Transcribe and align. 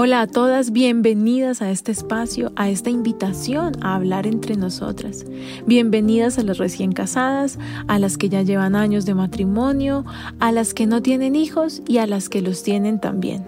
Hola 0.00 0.20
a 0.20 0.26
todas, 0.28 0.70
bienvenidas 0.70 1.60
a 1.60 1.72
este 1.72 1.90
espacio, 1.90 2.52
a 2.54 2.68
esta 2.68 2.88
invitación 2.88 3.72
a 3.82 3.96
hablar 3.96 4.28
entre 4.28 4.54
nosotras. 4.56 5.26
Bienvenidas 5.66 6.38
a 6.38 6.44
las 6.44 6.58
recién 6.58 6.92
casadas, 6.92 7.58
a 7.88 7.98
las 7.98 8.16
que 8.16 8.28
ya 8.28 8.42
llevan 8.42 8.76
años 8.76 9.06
de 9.06 9.14
matrimonio, 9.14 10.04
a 10.38 10.52
las 10.52 10.72
que 10.72 10.86
no 10.86 11.02
tienen 11.02 11.34
hijos 11.34 11.82
y 11.88 11.98
a 11.98 12.06
las 12.06 12.28
que 12.28 12.42
los 12.42 12.62
tienen 12.62 13.00
también. 13.00 13.44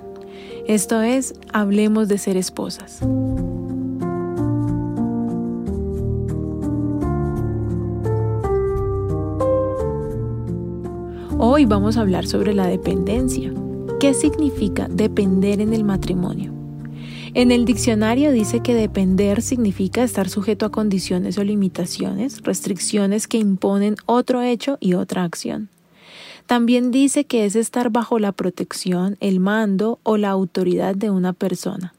Esto 0.66 1.02
es, 1.02 1.34
hablemos 1.52 2.09
de 2.09 2.18
ser 2.18 2.36
esposas. 2.36 2.98
Hoy 11.38 11.64
vamos 11.64 11.96
a 11.96 12.01
hablar 12.01 12.27
sobre 12.27 12.55
la 12.55 12.66
dependencia. 12.66 13.52
¿Qué 14.00 14.14
significa 14.14 14.88
depender 14.88 15.60
en 15.60 15.74
el 15.74 15.84
matrimonio? 15.84 16.54
En 17.34 17.52
el 17.52 17.66
diccionario 17.66 18.32
dice 18.32 18.60
que 18.60 18.74
depender 18.74 19.42
significa 19.42 20.02
estar 20.02 20.30
sujeto 20.30 20.64
a 20.64 20.70
condiciones 20.70 21.36
o 21.36 21.45
limitaciones, 21.45 22.41
restricciones 22.41 23.28
que 23.28 23.36
imponen 23.36 23.96
otro 24.06 24.41
hecho 24.41 24.78
y 24.80 24.94
otra 24.94 25.24
acción. 25.24 25.68
También 26.46 26.91
dice 26.91 27.27
que 27.27 27.44
es 27.44 27.56
estar 27.56 27.91
bajo 27.91 28.18
la 28.18 28.32
protección, 28.32 29.18
el 29.20 29.38
mando 29.38 30.00
o 30.02 30.16
la 30.16 30.30
autoridad 30.30 30.94
de 30.94 31.10
una 31.10 31.34
persona. 31.34 31.92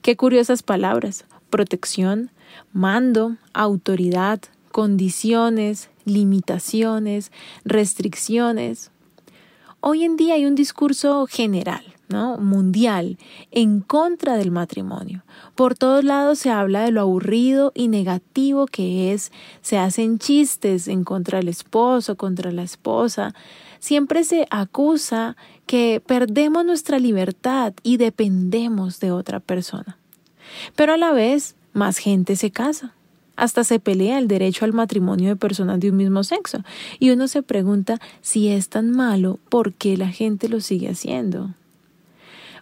Qué 0.00 0.16
curiosas 0.16 0.62
palabras. 0.62 1.26
Protección, 1.50 2.30
mando, 2.72 3.36
autoridad, 3.52 4.40
condiciones, 4.72 5.90
limitaciones, 6.06 7.32
restricciones. 7.66 8.92
Hoy 9.80 10.02
en 10.02 10.16
día 10.16 10.34
hay 10.34 10.44
un 10.44 10.56
discurso 10.56 11.26
general, 11.28 11.84
¿no? 12.08 12.36
mundial, 12.38 13.16
en 13.52 13.80
contra 13.80 14.36
del 14.36 14.50
matrimonio. 14.50 15.22
Por 15.54 15.76
todos 15.76 16.02
lados 16.02 16.40
se 16.40 16.50
habla 16.50 16.82
de 16.82 16.90
lo 16.90 17.02
aburrido 17.02 17.70
y 17.76 17.86
negativo 17.86 18.66
que 18.66 19.12
es, 19.12 19.30
se 19.62 19.78
hacen 19.78 20.18
chistes 20.18 20.88
en 20.88 21.04
contra 21.04 21.38
del 21.38 21.48
esposo, 21.48 22.16
contra 22.16 22.50
la 22.50 22.64
esposa. 22.64 23.34
Siempre 23.78 24.24
se 24.24 24.48
acusa 24.50 25.36
que 25.66 26.02
perdemos 26.04 26.64
nuestra 26.64 26.98
libertad 26.98 27.72
y 27.84 27.98
dependemos 27.98 28.98
de 28.98 29.12
otra 29.12 29.38
persona. 29.38 29.96
Pero 30.74 30.94
a 30.94 30.96
la 30.96 31.12
vez, 31.12 31.54
más 31.72 31.98
gente 31.98 32.34
se 32.34 32.50
casa 32.50 32.94
hasta 33.38 33.62
se 33.62 33.78
pelea 33.78 34.18
el 34.18 34.26
derecho 34.26 34.64
al 34.64 34.72
matrimonio 34.72 35.28
de 35.28 35.36
personas 35.36 35.78
de 35.78 35.90
un 35.90 35.96
mismo 35.96 36.24
sexo. 36.24 36.64
Y 36.98 37.10
uno 37.10 37.28
se 37.28 37.42
pregunta 37.42 38.00
si 38.20 38.48
es 38.48 38.68
tan 38.68 38.90
malo, 38.90 39.38
¿por 39.48 39.72
qué 39.72 39.96
la 39.96 40.08
gente 40.08 40.48
lo 40.48 40.60
sigue 40.60 40.90
haciendo? 40.90 41.54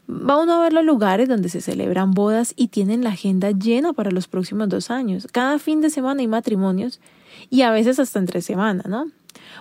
Va 0.09 0.41
uno 0.41 0.53
a 0.53 0.61
ver 0.61 0.75
los 0.75 0.85
lugares 0.85 1.31
donde 1.31 1.49
se 1.49 1.63
celebran 1.63 2.13
bodas 2.13 2.53
y 2.57 2.69
tienen 2.69 3.03
la 3.03 3.11
agenda 3.11 3.53
llena 3.53 3.95
para 3.95 4.11
los 4.11 4.29
próximos 4.29 4.69
dos 4.69 4.91
años. 4.91 5.27
Cada 5.33 5.59
fin 5.59 5.81
de 5.81 5.89
semana 5.89 6.21
hay 6.21 6.29
matrimonios 6.29 7.01
y 7.49 7.63
a 7.63 7.71
veces 7.71 7.99
hasta 7.99 8.19
entre 8.19 8.43
semana, 8.43 8.85
¿no? 8.87 9.07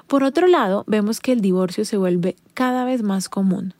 Por 0.07 0.23
otro 0.23 0.47
lado, 0.47 0.83
vemos 0.85 1.21
que 1.21 1.31
el 1.31 1.39
divorcio 1.39 1.85
se 1.85 1.95
vuelve 1.95 2.35
cada 2.53 2.83
vez 2.83 3.03
más 3.03 3.29
común. 3.29 3.73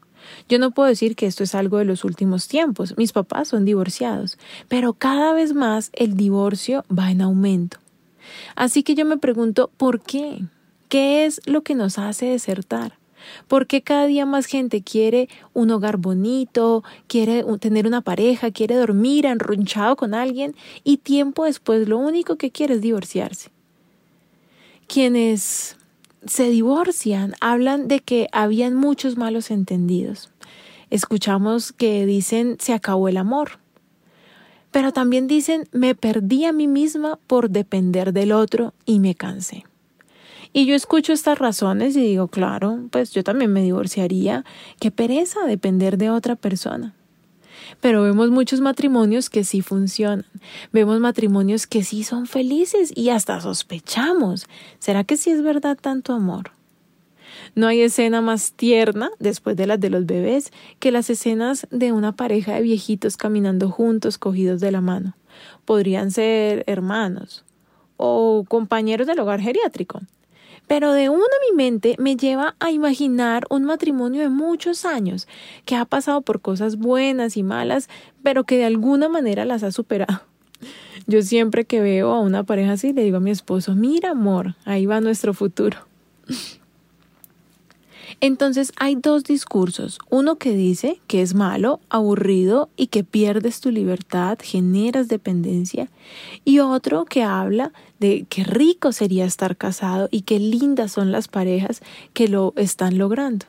Yo 0.50 0.60
no 0.60 0.72
puedo 0.72 0.90
decir 0.90 1.16
que 1.16 1.26
esto 1.26 1.44
es 1.44 1.56
algo 1.56 1.78
de 1.78 1.86
los 1.86 2.04
últimos 2.04 2.48
tiempos. 2.48 2.98
Mis 2.98 3.12
papás 3.12 3.50
son 3.50 3.66
divorciados, 3.66 4.38
pero 4.68 4.94
cada 4.94 5.34
vez 5.34 5.54
más 5.54 5.90
el 5.94 6.16
divorcio 6.16 6.86
va 6.96 7.12
en 7.12 7.22
aumento. 7.22 7.78
Así 8.56 8.84
que 8.84 8.96
yo 8.96 9.06
me 9.06 9.18
pregunto, 9.18 9.70
¿por 9.78 10.02
qué? 10.02 10.44
¿Qué 10.90 11.26
es 11.26 11.42
lo 11.46 11.62
que 11.62 11.76
nos 11.76 11.98
hace 11.98 12.28
desertar? 12.28 12.98
¿Por 13.48 13.68
qué 13.68 13.82
cada 13.82 14.06
día 14.06 14.26
más 14.26 14.46
gente 14.46 14.82
quiere 14.82 15.30
un 15.54 15.72
hogar 15.72 15.98
bonito, 15.98 16.84
quiere 17.08 17.44
tener 17.60 17.88
una 17.88 18.02
pareja, 18.02 18.52
quiere 18.52 18.76
dormir 18.76 19.26
enronchado 19.26 19.96
con 19.96 20.14
alguien 20.14 20.56
y 20.84 20.98
tiempo 20.98 21.46
después 21.46 21.88
lo 21.88 21.98
único 21.98 22.36
que 22.36 22.52
quiere 22.52 22.76
es 22.76 22.82
divorciarse? 22.82 23.50
Quienes 24.88 25.78
se 26.26 26.50
divorcian, 26.50 27.34
hablan 27.42 27.88
de 27.88 28.00
que 28.00 28.28
habían 28.32 28.76
muchos 28.76 29.18
malos 29.18 29.52
entendidos. 29.52 30.32
Escuchamos 30.90 31.72
que 31.72 32.06
dicen 32.06 32.58
se 32.60 32.74
acabó 32.74 33.08
el 33.08 33.18
amor. 33.18 33.60
Pero 34.72 34.92
también 34.92 35.28
dicen 35.28 35.68
me 35.72 35.96
perdí 35.96 36.46
a 36.46 36.52
mí 36.52 36.68
misma 36.68 37.20
por 37.28 37.50
depender 37.50 38.14
del 38.14 38.32
otro 38.32 38.74
y 38.86 39.00
me 39.00 39.16
cansé. 39.16 39.66
Y 40.54 40.66
yo 40.66 40.76
escucho 40.76 41.12
estas 41.12 41.38
razones 41.38 41.98
y 41.98 42.02
digo, 42.02 42.30
claro, 42.30 42.80
pues 42.90 43.12
yo 43.12 43.24
también 43.26 43.52
me 43.52 43.62
divorciaría. 43.62 44.46
Qué 44.80 44.90
pereza 44.90 45.46
depender 45.46 45.98
de 45.98 46.10
otra 46.10 46.38
persona. 46.38 46.96
Pero 47.82 48.04
vemos 48.04 48.30
muchos 48.30 48.62
matrimonios 48.62 49.30
que 49.30 49.44
sí 49.44 49.62
funcionan. 49.62 50.26
Vemos 50.72 51.00
matrimonios 51.00 51.68
que 51.68 51.84
sí 51.84 52.04
son 52.04 52.28
felices 52.28 52.92
y 52.96 53.10
hasta 53.10 53.40
sospechamos. 53.42 54.48
¿Será 54.80 55.04
que 55.04 55.18
sí 55.18 55.32
es 55.32 55.42
verdad 55.42 55.78
tanto 55.80 56.14
amor? 56.14 56.52
No 57.54 57.68
hay 57.68 57.82
escena 57.82 58.22
más 58.22 58.54
tierna, 58.54 59.10
después 59.20 59.56
de 59.56 59.68
las 59.68 59.80
de 59.80 59.90
los 59.90 60.06
bebés, 60.06 60.52
que 60.80 60.92
las 60.92 61.10
escenas 61.10 61.68
de 61.72 61.92
una 61.92 62.16
pareja 62.16 62.56
de 62.56 62.62
viejitos 62.62 63.18
caminando 63.18 63.70
juntos, 63.70 64.18
cogidos 64.18 64.62
de 64.62 64.72
la 64.72 64.82
mano. 64.82 65.16
Podrían 65.66 66.12
ser 66.12 66.64
hermanos 66.68 67.46
o 67.98 68.46
compañeros 68.48 69.08
del 69.08 69.20
hogar 69.20 69.42
geriátrico. 69.42 70.02
Pero 70.68 70.94
de 70.94 71.10
una 71.10 71.24
mi 71.50 71.56
mente 71.56 71.96
me 72.00 72.16
lleva 72.16 72.56
a 72.60 72.72
imaginar 72.72 73.46
un 73.50 73.66
matrimonio 73.66 74.22
de 74.22 74.30
muchos 74.30 74.86
años 74.86 75.28
que 75.66 75.76
ha 75.76 75.86
pasado 75.86 76.22
por 76.22 76.42
cosas 76.42 76.78
buenas 76.78 77.38
y 77.38 77.44
malas, 77.44 77.90
pero 78.24 78.44
que 78.44 78.58
de 78.58 78.66
alguna 78.66 79.10
manera 79.10 79.46
las 79.46 79.64
ha 79.64 79.72
superado. 79.72 80.22
Yo 81.08 81.22
siempre 81.22 81.66
que 81.66 81.82
veo 81.82 82.12
a 82.12 82.22
una 82.22 82.44
pareja 82.44 82.74
así 82.74 82.94
le 82.94 83.04
digo 83.04 83.18
a 83.18 83.22
mi 83.22 83.32
esposo, 83.32 83.76
mira 83.76 84.12
amor, 84.12 84.56
ahí 84.66 84.86
va 84.86 85.02
nuestro 85.02 85.34
futuro. 85.34 85.78
Entonces 88.22 88.72
hay 88.78 88.96
dos 88.96 89.24
discursos, 89.24 90.00
uno 90.10 90.38
que 90.38 90.54
dice 90.54 91.00
que 91.08 91.22
es 91.22 91.34
malo, 91.34 91.80
aburrido 91.90 92.70
y 92.78 92.88
que 92.88 93.04
pierdes 93.04 93.60
tu 93.60 93.72
libertad, 93.72 94.38
generas 94.42 95.08
dependencia, 95.08 95.90
y 96.44 96.60
otro 96.60 97.06
que 97.06 97.24
habla 97.24 97.72
de 98.00 98.26
qué 98.30 98.44
rico 98.44 98.92
sería 98.92 99.26
estar 99.26 99.58
casado 99.58 100.08
y 100.12 100.22
qué 100.22 100.40
lindas 100.40 100.92
son 100.92 101.12
las 101.12 101.28
parejas 101.28 101.82
que 102.14 102.28
lo 102.28 102.54
están 102.56 102.98
logrando. 102.98 103.46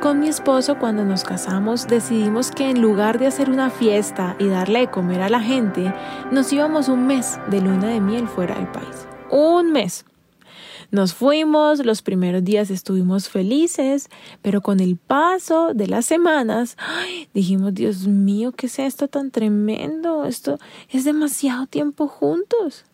Con 0.00 0.20
mi 0.20 0.28
esposo 0.28 0.78
cuando 0.78 1.04
nos 1.04 1.24
casamos 1.24 1.86
decidimos 1.86 2.50
que 2.50 2.70
en 2.70 2.80
lugar 2.80 3.18
de 3.18 3.26
hacer 3.26 3.50
una 3.50 3.68
fiesta 3.68 4.34
y 4.38 4.46
darle 4.46 4.80
de 4.80 4.90
comer 4.90 5.20
a 5.20 5.28
la 5.28 5.42
gente, 5.42 5.92
nos 6.32 6.50
íbamos 6.54 6.88
un 6.88 7.06
mes 7.06 7.38
de 7.50 7.60
luna 7.60 7.88
de 7.88 8.00
miel 8.00 8.26
fuera 8.26 8.54
del 8.54 8.68
país. 8.68 9.06
Un 9.30 9.72
mes. 9.72 10.06
Nos 10.90 11.12
fuimos, 11.12 11.84
los 11.84 12.00
primeros 12.00 12.42
días 12.42 12.70
estuvimos 12.70 13.28
felices, 13.28 14.08
pero 14.40 14.62
con 14.62 14.80
el 14.80 14.96
paso 14.96 15.74
de 15.74 15.86
las 15.86 16.06
semanas 16.06 16.78
dijimos, 17.34 17.74
Dios 17.74 18.06
mío, 18.06 18.52
¿qué 18.52 18.68
es 18.68 18.78
esto 18.78 19.06
tan 19.06 19.30
tremendo? 19.30 20.24
Esto 20.24 20.58
es 20.88 21.04
demasiado 21.04 21.66
tiempo 21.66 22.08
juntos. 22.08 22.86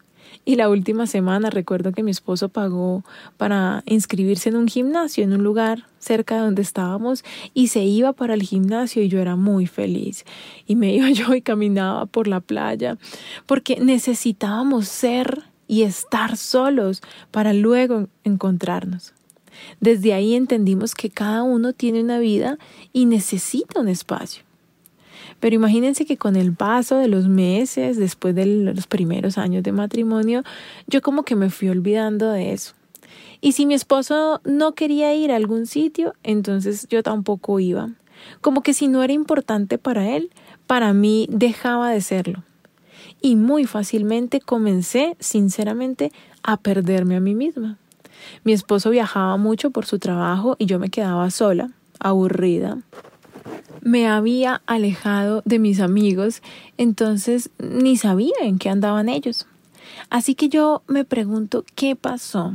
Y 0.48 0.54
la 0.54 0.70
última 0.70 1.08
semana 1.08 1.50
recuerdo 1.50 1.90
que 1.90 2.04
mi 2.04 2.12
esposo 2.12 2.48
pagó 2.48 3.02
para 3.36 3.82
inscribirse 3.84 4.48
en 4.48 4.54
un 4.54 4.68
gimnasio 4.68 5.24
en 5.24 5.32
un 5.32 5.42
lugar 5.42 5.86
cerca 5.98 6.36
de 6.36 6.42
donde 6.42 6.62
estábamos 6.62 7.24
y 7.52 7.66
se 7.66 7.82
iba 7.82 8.12
para 8.12 8.34
el 8.34 8.42
gimnasio 8.42 9.02
y 9.02 9.08
yo 9.08 9.18
era 9.18 9.34
muy 9.34 9.66
feliz. 9.66 10.24
Y 10.64 10.76
me 10.76 10.94
iba 10.94 11.10
yo 11.10 11.34
y 11.34 11.42
caminaba 11.42 12.06
por 12.06 12.28
la 12.28 12.38
playa 12.38 12.96
porque 13.46 13.80
necesitábamos 13.80 14.86
ser 14.86 15.42
y 15.66 15.82
estar 15.82 16.36
solos 16.36 17.02
para 17.32 17.52
luego 17.52 18.06
encontrarnos. 18.22 19.14
Desde 19.80 20.14
ahí 20.14 20.34
entendimos 20.34 20.94
que 20.94 21.10
cada 21.10 21.42
uno 21.42 21.72
tiene 21.72 22.00
una 22.00 22.20
vida 22.20 22.56
y 22.92 23.06
necesita 23.06 23.80
un 23.80 23.88
espacio. 23.88 24.45
Pero 25.40 25.54
imagínense 25.54 26.06
que 26.06 26.16
con 26.16 26.36
el 26.36 26.54
paso 26.54 26.98
de 26.98 27.08
los 27.08 27.28
meses, 27.28 27.96
después 27.96 28.34
de 28.34 28.46
los 28.46 28.86
primeros 28.86 29.38
años 29.38 29.62
de 29.62 29.72
matrimonio, 29.72 30.42
yo 30.86 31.02
como 31.02 31.24
que 31.24 31.36
me 31.36 31.50
fui 31.50 31.68
olvidando 31.68 32.30
de 32.30 32.52
eso. 32.52 32.74
Y 33.40 33.52
si 33.52 33.66
mi 33.66 33.74
esposo 33.74 34.40
no 34.44 34.72
quería 34.72 35.14
ir 35.14 35.30
a 35.30 35.36
algún 35.36 35.66
sitio, 35.66 36.14
entonces 36.22 36.86
yo 36.88 37.02
tampoco 37.02 37.60
iba. 37.60 37.90
Como 38.40 38.62
que 38.62 38.74
si 38.74 38.88
no 38.88 39.02
era 39.02 39.12
importante 39.12 39.78
para 39.78 40.08
él, 40.08 40.30
para 40.66 40.92
mí 40.92 41.28
dejaba 41.30 41.90
de 41.90 42.00
serlo. 42.00 42.42
Y 43.20 43.36
muy 43.36 43.64
fácilmente 43.64 44.40
comencé, 44.40 45.16
sinceramente, 45.20 46.12
a 46.42 46.56
perderme 46.56 47.16
a 47.16 47.20
mí 47.20 47.34
misma. 47.34 47.78
Mi 48.44 48.52
esposo 48.52 48.90
viajaba 48.90 49.36
mucho 49.36 49.70
por 49.70 49.86
su 49.86 49.98
trabajo 49.98 50.56
y 50.58 50.66
yo 50.66 50.78
me 50.78 50.88
quedaba 50.88 51.30
sola, 51.30 51.70
aburrida, 52.00 52.78
me 53.82 54.08
había 54.08 54.62
alejado 54.66 55.42
de 55.44 55.58
mis 55.58 55.80
amigos, 55.80 56.42
entonces 56.76 57.50
ni 57.58 57.96
sabía 57.96 58.34
en 58.42 58.58
qué 58.58 58.68
andaban 58.68 59.08
ellos. 59.08 59.46
Así 60.10 60.34
que 60.34 60.48
yo 60.48 60.82
me 60.86 61.04
pregunto 61.04 61.64
qué 61.74 61.96
pasó. 61.96 62.52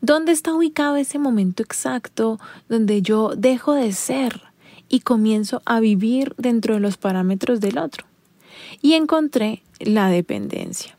¿Dónde 0.00 0.32
está 0.32 0.54
ubicado 0.54 0.96
ese 0.96 1.18
momento 1.18 1.62
exacto 1.62 2.38
donde 2.68 3.02
yo 3.02 3.32
dejo 3.36 3.74
de 3.74 3.92
ser 3.92 4.42
y 4.88 5.00
comienzo 5.00 5.62
a 5.64 5.80
vivir 5.80 6.34
dentro 6.36 6.74
de 6.74 6.80
los 6.80 6.96
parámetros 6.96 7.60
del 7.60 7.78
otro? 7.78 8.06
Y 8.82 8.94
encontré 8.94 9.62
la 9.80 10.08
dependencia. 10.08 10.96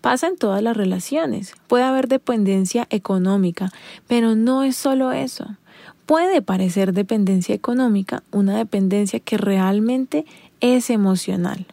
Pasa 0.00 0.28
en 0.28 0.36
todas 0.36 0.62
las 0.62 0.76
relaciones. 0.76 1.54
Puede 1.66 1.84
haber 1.84 2.08
dependencia 2.08 2.86
económica, 2.90 3.70
pero 4.06 4.34
no 4.34 4.62
es 4.62 4.76
solo 4.76 5.12
eso. 5.12 5.56
Puede 6.10 6.42
parecer 6.42 6.92
dependencia 6.92 7.54
económica 7.54 8.24
una 8.32 8.58
dependencia 8.58 9.20
que 9.20 9.38
realmente 9.38 10.26
es 10.58 10.90
emocional. 10.90 11.66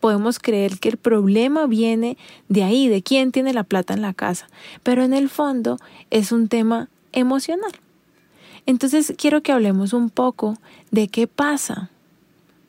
Podemos 0.00 0.40
creer 0.40 0.80
que 0.80 0.88
el 0.88 0.96
problema 0.96 1.68
viene 1.68 2.18
de 2.48 2.64
ahí, 2.64 2.88
de 2.88 3.00
quién 3.00 3.30
tiene 3.30 3.52
la 3.52 3.62
plata 3.62 3.94
en 3.94 4.02
la 4.02 4.12
casa, 4.12 4.48
pero 4.82 5.04
en 5.04 5.14
el 5.14 5.28
fondo 5.28 5.78
es 6.10 6.32
un 6.32 6.48
tema 6.48 6.88
emocional. 7.12 7.70
Entonces 8.66 9.14
quiero 9.16 9.40
que 9.40 9.52
hablemos 9.52 9.92
un 9.92 10.10
poco 10.10 10.58
de 10.90 11.06
qué 11.06 11.28
pasa 11.28 11.90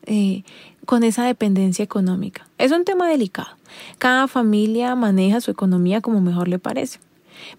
eh, 0.05 0.43
con 0.85 1.03
esa 1.03 1.23
dependencia 1.23 1.81
económica. 1.81 2.47
Es 2.59 2.71
un 2.71 2.85
tema 2.85 3.09
delicado. 3.09 3.57
Cada 3.97 4.27
familia 4.27 4.93
maneja 4.93 5.41
su 5.41 5.49
economía 5.49 6.01
como 6.01 6.21
mejor 6.21 6.47
le 6.47 6.59
parece. 6.59 6.99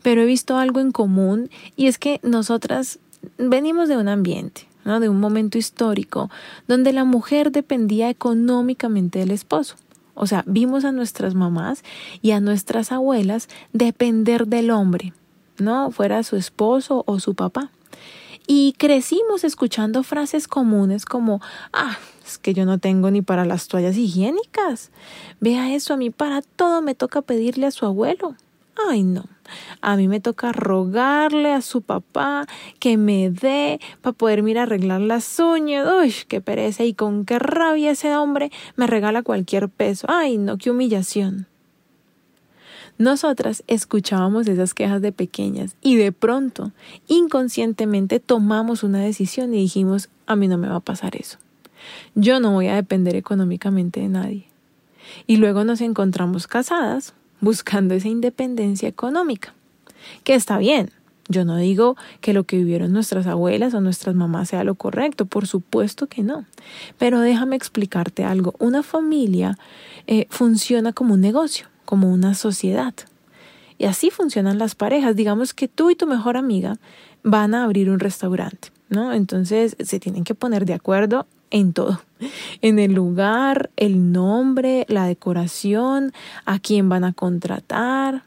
Pero 0.02 0.22
he 0.22 0.26
visto 0.26 0.56
algo 0.56 0.80
en 0.80 0.92
común 0.92 1.50
y 1.76 1.86
es 1.86 1.98
que 1.98 2.20
nosotras 2.22 2.98
venimos 3.38 3.88
de 3.88 3.96
un 3.96 4.08
ambiente, 4.08 4.66
de 4.84 5.08
un 5.08 5.20
momento 5.20 5.58
histórico 5.58 6.30
donde 6.66 6.92
la 6.92 7.04
mujer 7.04 7.52
dependía 7.52 8.10
económicamente 8.10 9.20
del 9.20 9.30
esposo. 9.30 9.76
O 10.14 10.26
sea, 10.26 10.42
vimos 10.46 10.84
a 10.84 10.92
nuestras 10.92 11.34
mamás 11.34 11.84
y 12.20 12.32
a 12.32 12.40
nuestras 12.40 12.90
abuelas 12.92 13.48
depender 13.72 14.46
del 14.48 14.70
hombre, 14.70 15.12
¿no? 15.58 15.90
Fuera 15.90 16.22
su 16.24 16.36
esposo 16.36 17.04
o 17.06 17.20
su 17.20 17.34
papá. 17.34 17.70
Y 18.46 18.74
crecimos 18.78 19.44
escuchando 19.44 20.02
frases 20.02 20.48
comunes 20.48 21.04
como, 21.04 21.40
ah, 21.72 21.98
es 22.26 22.36
que 22.36 22.52
yo 22.52 22.66
no 22.66 22.78
tengo 22.78 23.10
ni 23.10 23.22
para 23.22 23.44
las 23.44 23.68
toallas 23.68 23.96
higiénicas. 23.96 24.90
Vea 25.40 25.72
eso, 25.72 25.94
a 25.94 25.96
mí 25.96 26.10
para 26.10 26.42
todo 26.42 26.82
me 26.82 26.96
toca 26.96 27.22
pedirle 27.22 27.66
a 27.66 27.70
su 27.70 27.86
abuelo. 27.86 28.34
Ay, 28.88 29.04
no. 29.04 29.24
A 29.80 29.96
mí 29.96 30.08
me 30.08 30.20
toca 30.20 30.52
rogarle 30.52 31.52
a 31.52 31.62
su 31.62 31.82
papá 31.82 32.46
que 32.78 32.96
me 32.96 33.30
dé 33.30 33.80
para 34.02 34.12
poder 34.12 34.46
ir 34.48 34.58
a 34.58 34.64
arreglar 34.64 35.00
las 35.00 35.38
uñas. 35.38 35.86
Uy, 36.00 36.14
qué 36.28 36.40
pereza. 36.40 36.84
Y 36.84 36.94
con 36.94 37.24
qué 37.24 37.38
rabia 37.38 37.92
ese 37.92 38.14
hombre 38.16 38.50
me 38.76 38.86
regala 38.86 39.22
cualquier 39.22 39.68
peso. 39.68 40.06
Ay, 40.08 40.38
no, 40.38 40.58
qué 40.58 40.70
humillación. 40.70 41.46
Nosotras 43.00 43.64
escuchábamos 43.66 44.46
esas 44.46 44.74
quejas 44.74 45.00
de 45.00 45.10
pequeñas 45.10 45.74
y 45.80 45.96
de 45.96 46.12
pronto, 46.12 46.72
inconscientemente, 47.08 48.20
tomamos 48.20 48.82
una 48.82 48.98
decisión 48.98 49.54
y 49.54 49.58
dijimos, 49.62 50.10
a 50.26 50.36
mí 50.36 50.48
no 50.48 50.58
me 50.58 50.68
va 50.68 50.76
a 50.76 50.80
pasar 50.80 51.16
eso. 51.16 51.38
Yo 52.14 52.40
no 52.40 52.52
voy 52.52 52.68
a 52.68 52.74
depender 52.74 53.16
económicamente 53.16 54.00
de 54.00 54.08
nadie. 54.08 54.48
Y 55.26 55.38
luego 55.38 55.64
nos 55.64 55.80
encontramos 55.80 56.46
casadas 56.46 57.14
buscando 57.40 57.94
esa 57.94 58.08
independencia 58.08 58.88
económica, 58.88 59.54
que 60.24 60.34
está 60.34 60.58
bien. 60.58 60.90
Yo 61.28 61.44
no 61.44 61.56
digo 61.56 61.96
que 62.20 62.32
lo 62.32 62.42
que 62.42 62.56
vivieron 62.56 62.92
nuestras 62.92 63.28
abuelas 63.28 63.72
o 63.74 63.80
nuestras 63.80 64.16
mamás 64.16 64.48
sea 64.48 64.64
lo 64.64 64.74
correcto, 64.74 65.26
por 65.26 65.46
supuesto 65.46 66.08
que 66.08 66.24
no. 66.24 66.44
Pero 66.98 67.20
déjame 67.20 67.54
explicarte 67.54 68.24
algo. 68.24 68.54
Una 68.58 68.82
familia 68.82 69.56
eh, 70.08 70.26
funciona 70.28 70.92
como 70.92 71.14
un 71.14 71.20
negocio 71.20 71.66
como 71.90 72.12
una 72.12 72.34
sociedad. 72.34 72.94
Y 73.76 73.86
así 73.86 74.10
funcionan 74.10 74.58
las 74.58 74.76
parejas. 74.76 75.16
Digamos 75.16 75.52
que 75.52 75.66
tú 75.66 75.90
y 75.90 75.96
tu 75.96 76.06
mejor 76.06 76.36
amiga 76.36 76.78
van 77.24 77.52
a 77.52 77.64
abrir 77.64 77.90
un 77.90 77.98
restaurante, 77.98 78.68
¿no? 78.88 79.12
Entonces 79.12 79.74
se 79.80 79.98
tienen 79.98 80.22
que 80.22 80.36
poner 80.36 80.66
de 80.66 80.74
acuerdo 80.74 81.26
en 81.50 81.72
todo, 81.72 82.00
en 82.62 82.78
el 82.78 82.92
lugar, 82.92 83.70
el 83.76 84.12
nombre, 84.12 84.86
la 84.88 85.06
decoración, 85.06 86.12
a 86.44 86.58
quién 86.58 86.88
van 86.88 87.04
a 87.04 87.12
contratar. 87.12 88.22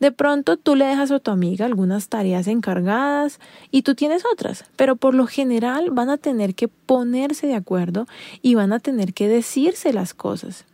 De 0.00 0.12
pronto 0.12 0.56
tú 0.56 0.76
le 0.76 0.86
dejas 0.86 1.10
a 1.10 1.18
tu 1.18 1.30
amiga 1.30 1.66
algunas 1.66 2.08
tareas 2.08 2.46
encargadas 2.46 3.40
y 3.70 3.82
tú 3.82 3.94
tienes 3.94 4.22
otras, 4.32 4.64
pero 4.76 4.96
por 4.96 5.14
lo 5.14 5.26
general 5.26 5.90
van 5.90 6.08
a 6.08 6.18
tener 6.18 6.54
que 6.54 6.68
ponerse 6.68 7.46
de 7.46 7.54
acuerdo 7.54 8.06
y 8.40 8.54
van 8.54 8.72
a 8.72 8.78
tener 8.78 9.12
que 9.12 9.28
decirse 9.28 9.92
las 9.92 10.14
cosas. 10.14 10.64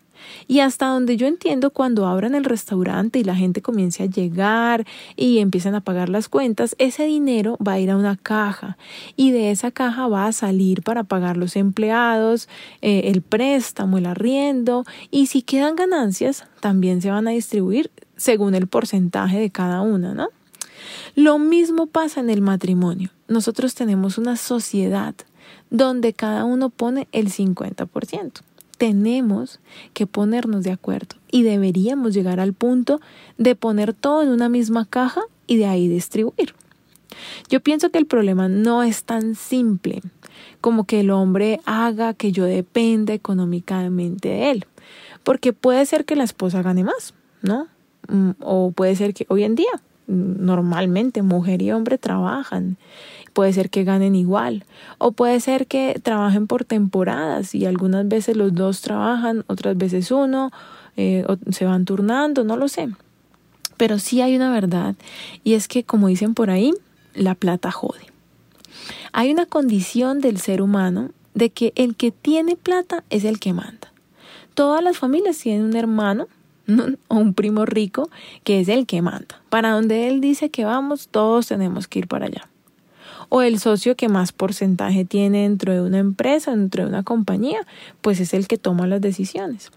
Y 0.47 0.61
hasta 0.61 0.87
donde 0.87 1.17
yo 1.17 1.27
entiendo, 1.27 1.71
cuando 1.71 2.07
abran 2.07 2.35
el 2.35 2.45
restaurante 2.45 3.19
y 3.19 3.25
la 3.25 3.35
gente 3.35 3.63
comience 3.63 4.03
a 4.03 4.07
llegar 4.07 4.87
y 5.17 5.39
empiezan 5.39 5.75
a 5.75 5.81
pagar 5.81 6.09
las 6.09 6.29
cuentas, 6.29 6.75
ese 6.79 7.05
dinero 7.05 7.57
va 7.67 7.73
a 7.73 7.81
ir 7.81 7.91
a 7.91 7.97
una 7.97 8.17
caja 8.17 8.77
y 9.17 9.31
de 9.31 9.51
esa 9.51 9.71
caja 9.71 10.09
va 10.09 10.27
a 10.27 10.33
salir 10.33 10.83
para 10.83 11.05
pagar 11.05 11.37
los 11.37 11.57
empleados, 11.57 12.49
eh, 12.83 13.03
el 13.07 13.23
préstamo, 13.23 13.99
el 13.99 14.07
arriendo 14.07 14.85
y 15.11 15.27
si 15.27 15.43
quedan 15.43 15.77
ganancias, 15.77 16.47
también 16.61 17.01
se 17.01 17.11
van 17.11 17.29
a 17.29 17.33
distribuir 17.33 17.91
según 18.17 18.55
el 18.55 18.67
porcentaje 18.67 19.39
de 19.39 19.51
cada 19.51 19.81
una, 19.83 20.15
¿no? 20.15 20.29
Lo 21.15 21.39
mismo 21.39 21.87
pasa 21.87 22.21
en 22.21 22.31
el 22.31 22.41
matrimonio. 22.41 23.11
Nosotros 23.29 23.75
tenemos 23.75 24.19
una 24.19 24.37
sociedad 24.37 25.15
donde 25.71 26.13
cada 26.13 26.45
uno 26.45 26.71
pone 26.71 27.09
el 27.13 27.31
50% 27.31 28.43
tenemos 28.85 29.61
que 29.95 30.07
ponernos 30.07 30.63
de 30.63 30.71
acuerdo 30.71 31.17
y 31.31 31.43
deberíamos 31.43 32.13
llegar 32.13 32.39
al 32.39 32.53
punto 32.53 33.01
de 33.39 33.55
poner 33.55 33.95
todo 33.95 34.23
en 34.23 34.29
una 34.29 34.51
misma 34.51 34.85
caja 34.85 35.23
y 35.47 35.57
de 35.57 35.65
ahí 35.65 35.89
distribuir. 35.89 36.55
Yo 37.49 37.61
pienso 37.61 37.89
que 37.89 37.97
el 37.97 38.05
problema 38.05 38.47
no 38.51 38.83
es 38.83 39.05
tan 39.05 39.37
simple 39.37 40.03
como 40.61 40.85
que 40.85 41.01
el 41.01 41.11
hombre 41.11 41.61
haga 41.65 42.13
que 42.13 42.31
yo 42.31 42.45
dependa 42.45 43.15
económicamente 43.15 44.29
de 44.29 44.51
él, 44.51 44.67
porque 45.23 45.55
puede 45.55 45.87
ser 45.87 46.05
que 46.05 46.15
la 46.15 46.25
esposa 46.25 46.61
gane 46.61 46.85
más, 46.85 47.15
¿no? 47.41 47.69
Mm, 48.09 48.33
o 48.41 48.71
puede 48.73 48.97
ser 48.97 49.15
que 49.15 49.25
hoy 49.31 49.45
en 49.45 49.55
día 49.55 49.81
normalmente 50.07 51.23
mujer 51.23 51.63
y 51.63 51.73
hombre 51.73 51.99
trabajan 51.99 52.77
puede 53.35 53.53
ser 53.53 53.69
que 53.69 53.85
ganen 53.85 54.15
igual 54.15 54.65
o 54.99 55.13
puede 55.13 55.41
ser 55.41 55.67
que 55.67 56.01
trabajen 56.03 56.47
por 56.47 56.65
temporadas 56.65 57.55
y 57.55 57.67
algunas 57.67 58.09
veces 58.09 58.37
los 58.37 58.55
dos 58.55 58.81
trabajan, 58.81 59.45
otras 59.49 59.77
veces 59.77 60.11
uno, 60.11 60.51
eh, 60.97 61.27
se 61.51 61.67
van 61.67 61.85
turnando, 61.85 62.45
no 62.45 62.57
lo 62.57 62.69
sé. 62.69 62.89
Pero 63.77 63.99
sí 63.99 64.23
hay 64.23 64.37
una 64.37 64.53
verdad 64.53 64.95
y 65.43 65.55
es 65.55 65.69
que 65.69 65.85
como 65.85 66.09
dicen 66.09 66.35
por 66.35 66.49
ahí, 66.49 66.73
la 67.13 67.35
plata 67.35 67.71
jode. 67.71 68.07
Hay 69.13 69.31
una 69.31 69.47
condición 69.47 70.21
del 70.21 70.39
ser 70.39 70.63
humano 70.63 71.11
de 71.35 71.51
que 71.51 71.73
el 71.77 71.97
que 71.97 72.13
tiene 72.13 72.57
plata 72.57 73.05
es 73.11 73.25
el 73.25 73.41
que 73.41 73.53
manda. 73.53 73.93
Todas 74.55 74.83
las 74.83 74.97
familias 74.97 75.39
tienen 75.39 75.65
un 75.65 75.77
hermano 75.77 76.29
o 77.09 77.17
un 77.17 77.35
primo 77.35 77.67
rico 77.67 78.11
que 78.43 78.61
es 78.61 78.69
el 78.69 78.87
que 78.87 79.03
manda. 79.03 79.43
Para 79.49 79.71
donde 79.71 80.09
él 80.09 80.21
dice 80.21 80.51
que 80.51 80.65
vamos, 80.65 81.09
todos 81.09 81.47
tenemos 81.47 81.89
que 81.89 82.01
ir 82.01 82.09
para 82.09 82.27
allá 82.27 82.49
o 83.29 83.43
el 83.43 83.59
socio 83.59 83.97
que 83.97 84.09
más 84.09 84.33
porcentaje 84.33 85.05
tiene 85.05 85.43
dentro 85.43 85.73
de 85.73 85.81
una 85.81 85.99
empresa, 85.99 86.53
dentro 86.53 86.85
de 86.85 86.89
una 86.89 87.03
compañía, 87.03 87.67
pues 88.01 88.21
es 88.21 88.35
el 88.35 88.47
que 88.47 88.59
toma 88.59 88.87
las 88.87 89.01
decisiones. 89.01 89.71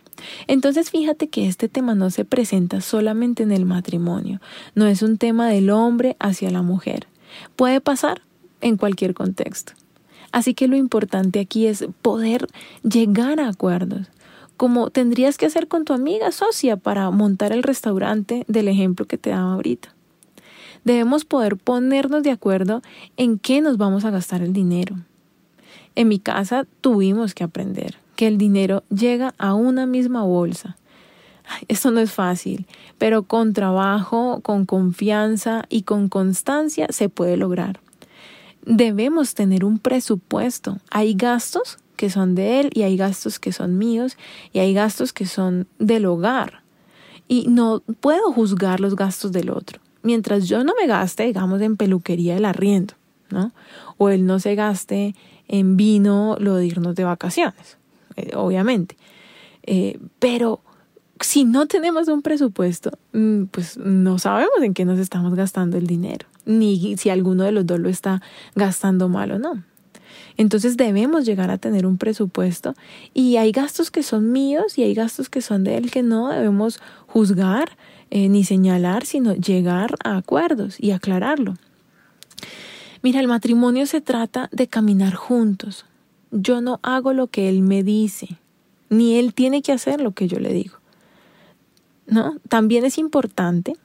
Entonces 0.48 0.89
fíjate 0.89 1.27
que 1.27 1.48
este 1.48 1.70
tema 1.70 1.96
no 1.96 2.10
se 2.10 2.25
presenta 2.25 2.82
solamente 2.82 3.44
en 3.44 3.51
el 3.51 3.65
matrimonio, 3.65 4.41
no 4.75 4.88
es 4.88 5.01
un 5.01 5.17
tema 5.17 5.48
del 5.48 5.70
hombre 5.70 6.15
hacia 6.20 6.50
la 6.50 6.62
mujer. 6.62 7.08
Puede 7.56 7.82
pasar 7.82 8.22
en 8.62 8.77
cualquier 8.77 9.13
contexto. 9.13 9.74
Así 10.32 10.53
que 10.53 10.67
lo 10.67 10.75
importante 10.75 11.39
aquí 11.39 11.67
es 11.67 11.86
poder 12.01 12.48
llegar 12.84 13.39
a 13.39 13.48
acuerdos, 13.48 14.08
como 14.58 14.90
tendrías 14.90 15.38
que 15.38 15.46
hacer 15.46 15.68
con 15.68 15.86
tu 15.86 15.94
amiga 15.94 16.32
socia 16.32 16.76
para 16.78 17.10
montar 17.12 17.52
el 17.52 17.64
restaurante 17.64 18.44
del 18.48 18.68
ejemplo 18.68 19.06
que 19.06 19.18
te 19.18 19.30
daba 19.30 19.54
ahorita 19.54 19.98
debemos 20.88 21.26
poder 21.26 21.58
ponernos 21.58 22.24
de 22.24 22.32
acuerdo 22.32 22.82
en 23.18 23.38
qué 23.38 23.62
nos 23.62 23.78
vamos 23.78 24.06
a 24.06 24.10
gastar 24.10 24.42
el 24.42 24.54
dinero. 24.54 24.96
En 25.96 26.08
mi 26.08 26.18
casa 26.18 26.66
tuvimos 26.82 27.34
que 27.34 27.44
aprender 27.44 27.98
que 28.16 28.28
el 28.28 28.38
dinero 28.38 28.84
llega 28.90 29.36
a 29.38 29.54
una 29.54 29.86
misma 29.86 30.24
bolsa. 30.24 30.78
Esto 31.68 31.92
no 31.92 32.00
es 32.00 32.12
fácil, 32.12 32.66
pero 32.98 33.24
con 33.24 33.54
trabajo, 33.54 34.40
con 34.42 34.66
confianza 34.66 35.66
y 35.70 35.84
con 35.84 36.08
constancia 36.10 36.88
se 36.90 37.10
puede 37.10 37.38
lograr. 37.38 37.80
Debemos 38.66 39.34
tener 39.34 39.64
un 39.64 39.80
presupuesto. 39.80 40.78
Hay 40.90 41.14
gastos 41.14 41.78
que 41.98 42.10
son 42.10 42.34
de 42.36 42.62
él 42.62 42.70
y 42.74 42.84
hay 42.84 42.96
gastos 42.96 43.39
que 43.39 43.51
son 43.51 43.77
míos 43.77 44.18
y 44.54 44.60
hay 44.60 44.74
gastos 44.74 45.12
que 45.12 45.25
son 45.25 45.68
del 45.80 46.06
hogar. 46.06 46.62
Y 47.27 47.48
no 47.50 47.84
puedo 48.00 48.32
juzgar 48.32 48.80
los 48.80 48.96
gastos 48.96 49.34
del 49.34 49.50
otro 49.50 49.82
mientras 50.08 50.48
yo 50.48 50.63
no 50.63 50.74
me 50.80 50.88
gaste, 50.88 51.24
digamos, 51.24 51.62
en 51.62 51.75
peluquería 51.75 52.38
el 52.38 52.46
arriendo, 52.46 52.94
¿no? 53.30 53.51
O 53.98 54.10
él 54.10 54.25
no 54.25 54.39
se 54.39 54.56
gaste 54.56 55.16
en 55.50 55.77
vino 55.77 56.38
lo 56.39 56.56
de 56.56 56.66
irnos 56.66 56.96
de 56.96 57.04
vacaciones, 57.04 57.77
eh, 58.16 58.32
obviamente. 58.36 58.98
Eh, 59.63 60.00
pero 60.20 60.62
si 61.20 61.44
no 61.44 61.68
tenemos 61.68 62.08
un 62.08 62.22
presupuesto, 62.22 62.98
mm, 63.12 63.46
pues 63.46 63.77
no 63.77 64.18
sabemos 64.18 64.62
en 64.62 64.74
qué 64.74 64.86
nos 64.86 64.98
estamos 64.98 65.36
gastando 65.36 65.77
el 65.77 65.88
dinero, 65.88 66.25
ni 66.46 66.96
si 66.98 67.10
alguno 67.10 67.44
de 67.44 67.51
los 67.51 67.66
dos 67.66 67.80
lo 67.80 67.89
está 67.89 68.22
gastando 68.56 69.10
mal 69.10 69.32
o 69.32 69.39
no. 69.39 69.62
Entonces 70.38 70.77
debemos 70.77 71.25
llegar 71.25 71.50
a 71.50 71.58
tener 71.58 71.86
un 71.86 71.98
presupuesto 71.98 72.75
y 73.13 73.38
hay 73.38 73.51
gastos 73.51 73.89
que 73.89 74.03
son 74.03 74.32
míos 74.32 74.77
y 74.77 74.84
hay 74.84 74.94
gastos 74.94 75.29
que 75.29 75.41
son 75.41 75.63
de 75.63 75.77
él 75.77 75.89
que 75.91 76.03
no 76.03 76.29
debemos 76.29 76.79
juzgar 77.08 77.75
eh, 78.12 78.29
ni 78.29 78.44
señalar, 78.44 79.06
sino 79.06 79.34
llegar 79.34 79.96
a 80.03 80.17
acuerdos 80.17 80.77
y 80.79 80.91
aclararlo. 80.91 81.56
Mira, 83.01 83.20
el 83.20 83.27
matrimonio 83.27 83.86
se 83.86 84.00
trata 84.00 84.50
de 84.51 84.67
caminar 84.67 85.15
juntos. 85.15 85.86
Yo 86.32 86.62
no 86.62 86.79
hago 86.84 87.13
lo 87.13 87.27
que 87.27 87.50
él 87.50 87.62
me 87.62 87.84
dice, 87.84 88.39
ni 88.89 89.17
él 89.17 89.34
tiene 89.34 89.62
que 89.62 89.72
hacer 89.72 90.01
lo 90.01 90.12
que 90.12 90.27
yo 90.27 90.39
le 90.39 90.53
digo. 90.53 90.77
¿No? 92.06 92.38
También 92.48 92.86
es 92.86 92.98
importante 92.98 93.75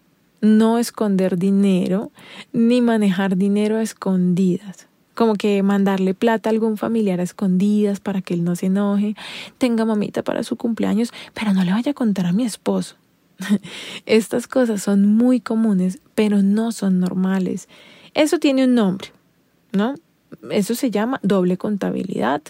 no 0.42 0.78
esconder 0.78 1.38
dinero 1.38 2.10
ni 2.52 2.80
manejar 2.80 3.36
dinero 3.36 3.76
a 3.76 3.82
escondidas. 3.82 4.88
Como 5.14 5.34
que 5.34 5.62
mandarle 5.62 6.14
plata 6.14 6.48
a 6.48 6.52
algún 6.52 6.76
familiar 6.76 7.20
a 7.20 7.22
escondidas 7.22 8.00
para 8.00 8.22
que 8.22 8.34
él 8.34 8.44
no 8.44 8.56
se 8.56 8.66
enoje, 8.66 9.14
tenga 9.58 9.84
mamita 9.84 10.22
para 10.22 10.42
su 10.42 10.56
cumpleaños, 10.56 11.12
pero 11.34 11.52
no 11.52 11.64
le 11.64 11.72
vaya 11.72 11.90
a 11.90 11.94
contar 11.94 12.26
a 12.26 12.32
mi 12.32 12.44
esposo. 12.44 12.96
Estas 14.06 14.46
cosas 14.46 14.82
son 14.82 15.06
muy 15.14 15.40
comunes, 15.40 15.98
pero 16.14 16.42
no 16.42 16.72
son 16.72 17.00
normales. 17.00 17.68
Eso 18.14 18.38
tiene 18.38 18.64
un 18.64 18.74
nombre, 18.74 19.08
¿no? 19.72 19.94
Eso 20.50 20.74
se 20.74 20.90
llama 20.90 21.20
doble 21.22 21.56
contabilidad. 21.56 22.42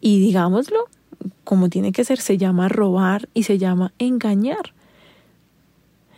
Y 0.00 0.20
digámoslo, 0.20 0.86
como 1.44 1.68
tiene 1.68 1.92
que 1.92 2.04
ser, 2.04 2.20
se 2.20 2.38
llama 2.38 2.68
robar 2.68 3.28
y 3.34 3.44
se 3.44 3.58
llama 3.58 3.92
engañar. 3.98 4.72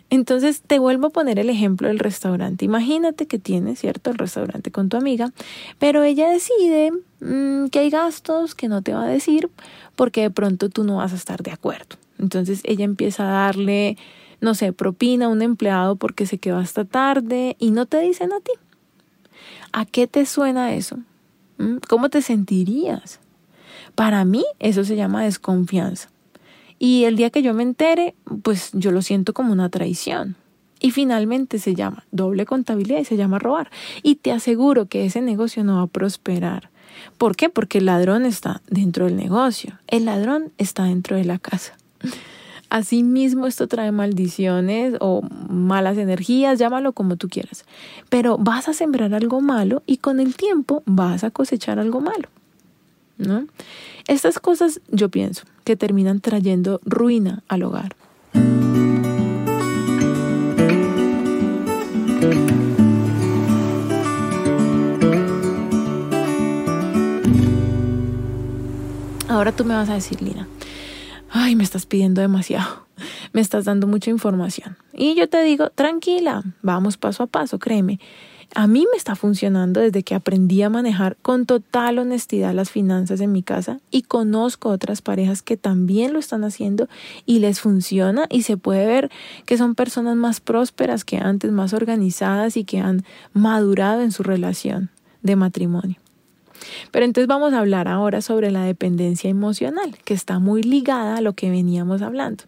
Entonces 0.08 0.62
te 0.62 0.78
vuelvo 0.78 1.08
a 1.08 1.10
poner 1.10 1.38
el 1.38 1.50
ejemplo 1.50 1.88
del 1.88 1.98
restaurante. 1.98 2.64
Imagínate 2.64 3.26
que 3.26 3.38
tienes, 3.38 3.80
¿cierto?, 3.80 4.10
el 4.10 4.18
restaurante 4.18 4.70
con 4.70 4.88
tu 4.88 4.96
amiga, 4.96 5.32
pero 5.78 6.04
ella 6.04 6.28
decide 6.28 6.92
mm, 7.20 7.68
que 7.68 7.80
hay 7.80 7.90
gastos 7.90 8.54
que 8.54 8.68
no 8.68 8.82
te 8.82 8.94
va 8.94 9.04
a 9.04 9.08
decir 9.08 9.50
porque 9.96 10.22
de 10.22 10.30
pronto 10.30 10.68
tú 10.68 10.84
no 10.84 10.96
vas 10.96 11.12
a 11.12 11.16
estar 11.16 11.42
de 11.42 11.50
acuerdo. 11.50 11.96
Entonces 12.18 12.60
ella 12.64 12.84
empieza 12.84 13.24
a 13.24 13.46
darle, 13.46 13.96
no 14.40 14.54
sé, 14.54 14.72
propina 14.72 15.26
a 15.26 15.28
un 15.28 15.42
empleado 15.42 15.96
porque 15.96 16.26
se 16.26 16.38
quedó 16.38 16.58
hasta 16.58 16.84
tarde 16.84 17.56
y 17.58 17.72
no 17.72 17.86
te 17.86 18.00
dicen 18.00 18.32
a 18.32 18.40
ti. 18.40 18.52
¿A 19.72 19.86
qué 19.86 20.06
te 20.06 20.24
suena 20.24 20.74
eso? 20.74 20.98
¿Mm? 21.58 21.78
¿Cómo 21.88 22.10
te 22.10 22.22
sentirías? 22.22 23.18
Para 23.94 24.24
mí 24.24 24.44
eso 24.60 24.84
se 24.84 24.94
llama 24.94 25.24
desconfianza. 25.24 26.10
Y 26.78 27.04
el 27.04 27.16
día 27.16 27.30
que 27.30 27.42
yo 27.42 27.54
me 27.54 27.62
entere, 27.62 28.14
pues 28.42 28.70
yo 28.72 28.90
lo 28.90 29.02
siento 29.02 29.32
como 29.32 29.52
una 29.52 29.68
traición. 29.68 30.36
Y 30.78 30.90
finalmente 30.90 31.58
se 31.58 31.74
llama 31.74 32.04
doble 32.10 32.44
contabilidad 32.44 33.00
y 33.00 33.04
se 33.04 33.16
llama 33.16 33.38
robar. 33.38 33.70
Y 34.02 34.16
te 34.16 34.32
aseguro 34.32 34.86
que 34.86 35.06
ese 35.06 35.22
negocio 35.22 35.64
no 35.64 35.76
va 35.76 35.82
a 35.82 35.86
prosperar. 35.86 36.70
¿Por 37.18 37.36
qué? 37.36 37.48
Porque 37.48 37.78
el 37.78 37.86
ladrón 37.86 38.26
está 38.26 38.62
dentro 38.68 39.06
del 39.06 39.16
negocio. 39.16 39.78
El 39.86 40.04
ladrón 40.04 40.52
está 40.58 40.84
dentro 40.84 41.16
de 41.16 41.24
la 41.24 41.38
casa. 41.38 41.76
Asimismo, 42.68 43.46
esto 43.46 43.68
trae 43.68 43.92
maldiciones 43.92 44.94
o 45.00 45.22
malas 45.48 45.98
energías, 45.98 46.58
llámalo 46.58 46.92
como 46.92 47.16
tú 47.16 47.28
quieras. 47.28 47.64
Pero 48.08 48.38
vas 48.38 48.68
a 48.68 48.72
sembrar 48.72 49.14
algo 49.14 49.40
malo 49.40 49.82
y 49.86 49.98
con 49.98 50.20
el 50.20 50.36
tiempo 50.36 50.82
vas 50.84 51.22
a 51.22 51.30
cosechar 51.30 51.78
algo 51.78 52.00
malo. 52.00 52.28
Estas 54.08 54.38
cosas 54.38 54.80
yo 54.90 55.08
pienso 55.08 55.44
que 55.64 55.76
terminan 55.76 56.20
trayendo 56.20 56.80
ruina 56.84 57.42
al 57.48 57.62
hogar. 57.62 57.96
Ahora 69.28 69.52
tú 69.52 69.64
me 69.64 69.74
vas 69.74 69.90
a 69.90 69.94
decir, 69.94 70.22
Lina, 70.22 70.48
ay, 71.30 71.56
me 71.56 71.64
estás 71.64 71.84
pidiendo 71.84 72.20
demasiado, 72.20 72.86
me 73.32 73.40
estás 73.40 73.64
dando 73.64 73.86
mucha 73.86 74.10
información. 74.10 74.78
Y 74.94 75.14
yo 75.14 75.28
te 75.28 75.42
digo, 75.42 75.68
tranquila, 75.70 76.42
vamos 76.62 76.96
paso 76.96 77.24
a 77.24 77.26
paso, 77.26 77.58
créeme. 77.58 78.00
A 78.54 78.66
mí 78.66 78.86
me 78.90 78.96
está 78.96 79.16
funcionando 79.16 79.80
desde 79.80 80.02
que 80.02 80.14
aprendí 80.14 80.62
a 80.62 80.70
manejar 80.70 81.16
con 81.20 81.44
total 81.44 81.98
honestidad 81.98 82.54
las 82.54 82.70
finanzas 82.70 83.20
en 83.20 83.32
mi 83.32 83.42
casa 83.42 83.80
y 83.90 84.02
conozco 84.02 84.70
otras 84.70 85.02
parejas 85.02 85.42
que 85.42 85.56
también 85.56 86.12
lo 86.12 86.18
están 86.18 86.44
haciendo 86.44 86.88
y 87.26 87.40
les 87.40 87.60
funciona 87.60 88.26
y 88.30 88.42
se 88.42 88.56
puede 88.56 88.86
ver 88.86 89.10
que 89.44 89.58
son 89.58 89.74
personas 89.74 90.16
más 90.16 90.40
prósperas 90.40 91.04
que 91.04 91.18
antes, 91.18 91.52
más 91.52 91.74
organizadas 91.74 92.56
y 92.56 92.64
que 92.64 92.78
han 92.78 93.04
madurado 93.34 94.00
en 94.00 94.12
su 94.12 94.22
relación 94.22 94.90
de 95.22 95.36
matrimonio. 95.36 95.96
Pero 96.90 97.04
entonces 97.04 97.28
vamos 97.28 97.52
a 97.52 97.58
hablar 97.58 97.88
ahora 97.88 98.22
sobre 98.22 98.50
la 98.50 98.62
dependencia 98.62 99.28
emocional, 99.28 99.96
que 100.04 100.14
está 100.14 100.38
muy 100.38 100.62
ligada 100.62 101.16
a 101.16 101.20
lo 101.20 101.34
que 101.34 101.50
veníamos 101.50 102.00
hablando. 102.02 102.44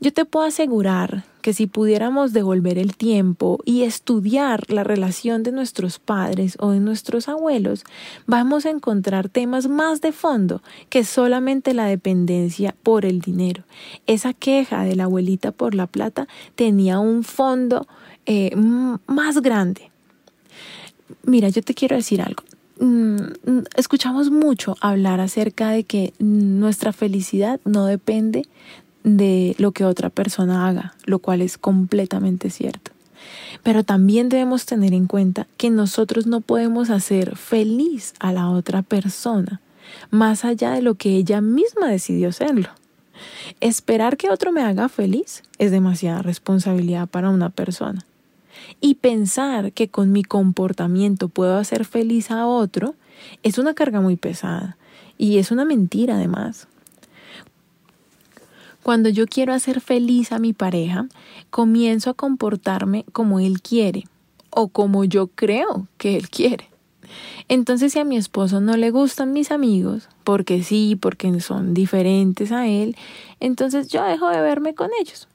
Yo 0.00 0.12
te 0.12 0.24
puedo 0.24 0.46
asegurar 0.46 1.24
que 1.46 1.52
si 1.52 1.68
pudiéramos 1.68 2.32
devolver 2.32 2.76
el 2.76 2.96
tiempo 2.96 3.60
y 3.64 3.84
estudiar 3.84 4.68
la 4.68 4.82
relación 4.82 5.44
de 5.44 5.52
nuestros 5.52 6.00
padres 6.00 6.56
o 6.58 6.72
de 6.72 6.80
nuestros 6.80 7.28
abuelos, 7.28 7.84
vamos 8.26 8.66
a 8.66 8.70
encontrar 8.70 9.28
temas 9.28 9.68
más 9.68 10.00
de 10.00 10.10
fondo 10.10 10.60
que 10.88 11.04
solamente 11.04 11.72
la 11.72 11.86
dependencia 11.86 12.74
por 12.82 13.04
el 13.04 13.20
dinero. 13.20 13.62
Esa 14.08 14.32
queja 14.32 14.82
de 14.82 14.96
la 14.96 15.04
abuelita 15.04 15.52
por 15.52 15.76
la 15.76 15.86
plata 15.86 16.26
tenía 16.56 16.98
un 16.98 17.22
fondo 17.22 17.86
eh, 18.26 18.50
más 19.06 19.40
grande. 19.40 19.92
Mira, 21.22 21.48
yo 21.48 21.62
te 21.62 21.74
quiero 21.74 21.94
decir 21.94 22.22
algo. 22.22 22.42
Mm, 22.80 23.18
escuchamos 23.76 24.30
mucho 24.30 24.74
hablar 24.80 25.20
acerca 25.20 25.70
de 25.70 25.84
que 25.84 26.12
nuestra 26.18 26.92
felicidad 26.92 27.60
no 27.64 27.86
depende 27.86 28.42
de 29.06 29.54
lo 29.58 29.70
que 29.70 29.84
otra 29.84 30.10
persona 30.10 30.66
haga, 30.66 30.94
lo 31.04 31.20
cual 31.20 31.40
es 31.40 31.58
completamente 31.58 32.50
cierto. 32.50 32.90
Pero 33.62 33.84
también 33.84 34.28
debemos 34.28 34.66
tener 34.66 34.92
en 34.92 35.06
cuenta 35.06 35.46
que 35.56 35.70
nosotros 35.70 36.26
no 36.26 36.40
podemos 36.40 36.90
hacer 36.90 37.36
feliz 37.36 38.14
a 38.18 38.32
la 38.32 38.50
otra 38.50 38.82
persona, 38.82 39.60
más 40.10 40.44
allá 40.44 40.72
de 40.72 40.82
lo 40.82 40.96
que 40.96 41.10
ella 41.10 41.40
misma 41.40 41.88
decidió 41.88 42.32
serlo. 42.32 42.68
Esperar 43.60 44.16
que 44.16 44.28
otro 44.28 44.50
me 44.50 44.62
haga 44.62 44.88
feliz 44.88 45.44
es 45.58 45.70
demasiada 45.70 46.22
responsabilidad 46.22 47.08
para 47.08 47.30
una 47.30 47.50
persona. 47.50 48.04
Y 48.80 48.96
pensar 48.96 49.70
que 49.70 49.88
con 49.88 50.10
mi 50.10 50.24
comportamiento 50.24 51.28
puedo 51.28 51.56
hacer 51.56 51.84
feliz 51.84 52.32
a 52.32 52.46
otro 52.46 52.96
es 53.44 53.56
una 53.58 53.72
carga 53.72 54.00
muy 54.00 54.16
pesada 54.16 54.76
y 55.16 55.38
es 55.38 55.52
una 55.52 55.64
mentira 55.64 56.16
además. 56.16 56.66
Cuando 58.86 59.08
yo 59.08 59.26
quiero 59.26 59.52
hacer 59.52 59.80
feliz 59.80 60.30
a 60.30 60.38
mi 60.38 60.52
pareja, 60.52 61.08
comienzo 61.50 62.10
a 62.10 62.14
comportarme 62.14 63.04
como 63.10 63.40
él 63.40 63.60
quiere 63.60 64.04
o 64.50 64.68
como 64.68 65.02
yo 65.04 65.26
creo 65.26 65.88
que 65.98 66.16
él 66.16 66.30
quiere. 66.30 66.70
Entonces, 67.48 67.94
si 67.94 67.98
a 67.98 68.04
mi 68.04 68.16
esposo 68.16 68.60
no 68.60 68.76
le 68.76 68.92
gustan 68.92 69.32
mis 69.32 69.50
amigos, 69.50 70.08
porque 70.22 70.62
sí, 70.62 70.94
porque 70.94 71.40
son 71.40 71.74
diferentes 71.74 72.52
a 72.52 72.68
él, 72.68 72.96
entonces 73.40 73.88
yo 73.88 74.04
dejo 74.04 74.28
de 74.28 74.40
verme 74.40 74.76
con 74.76 74.90
ellos. 75.00 75.26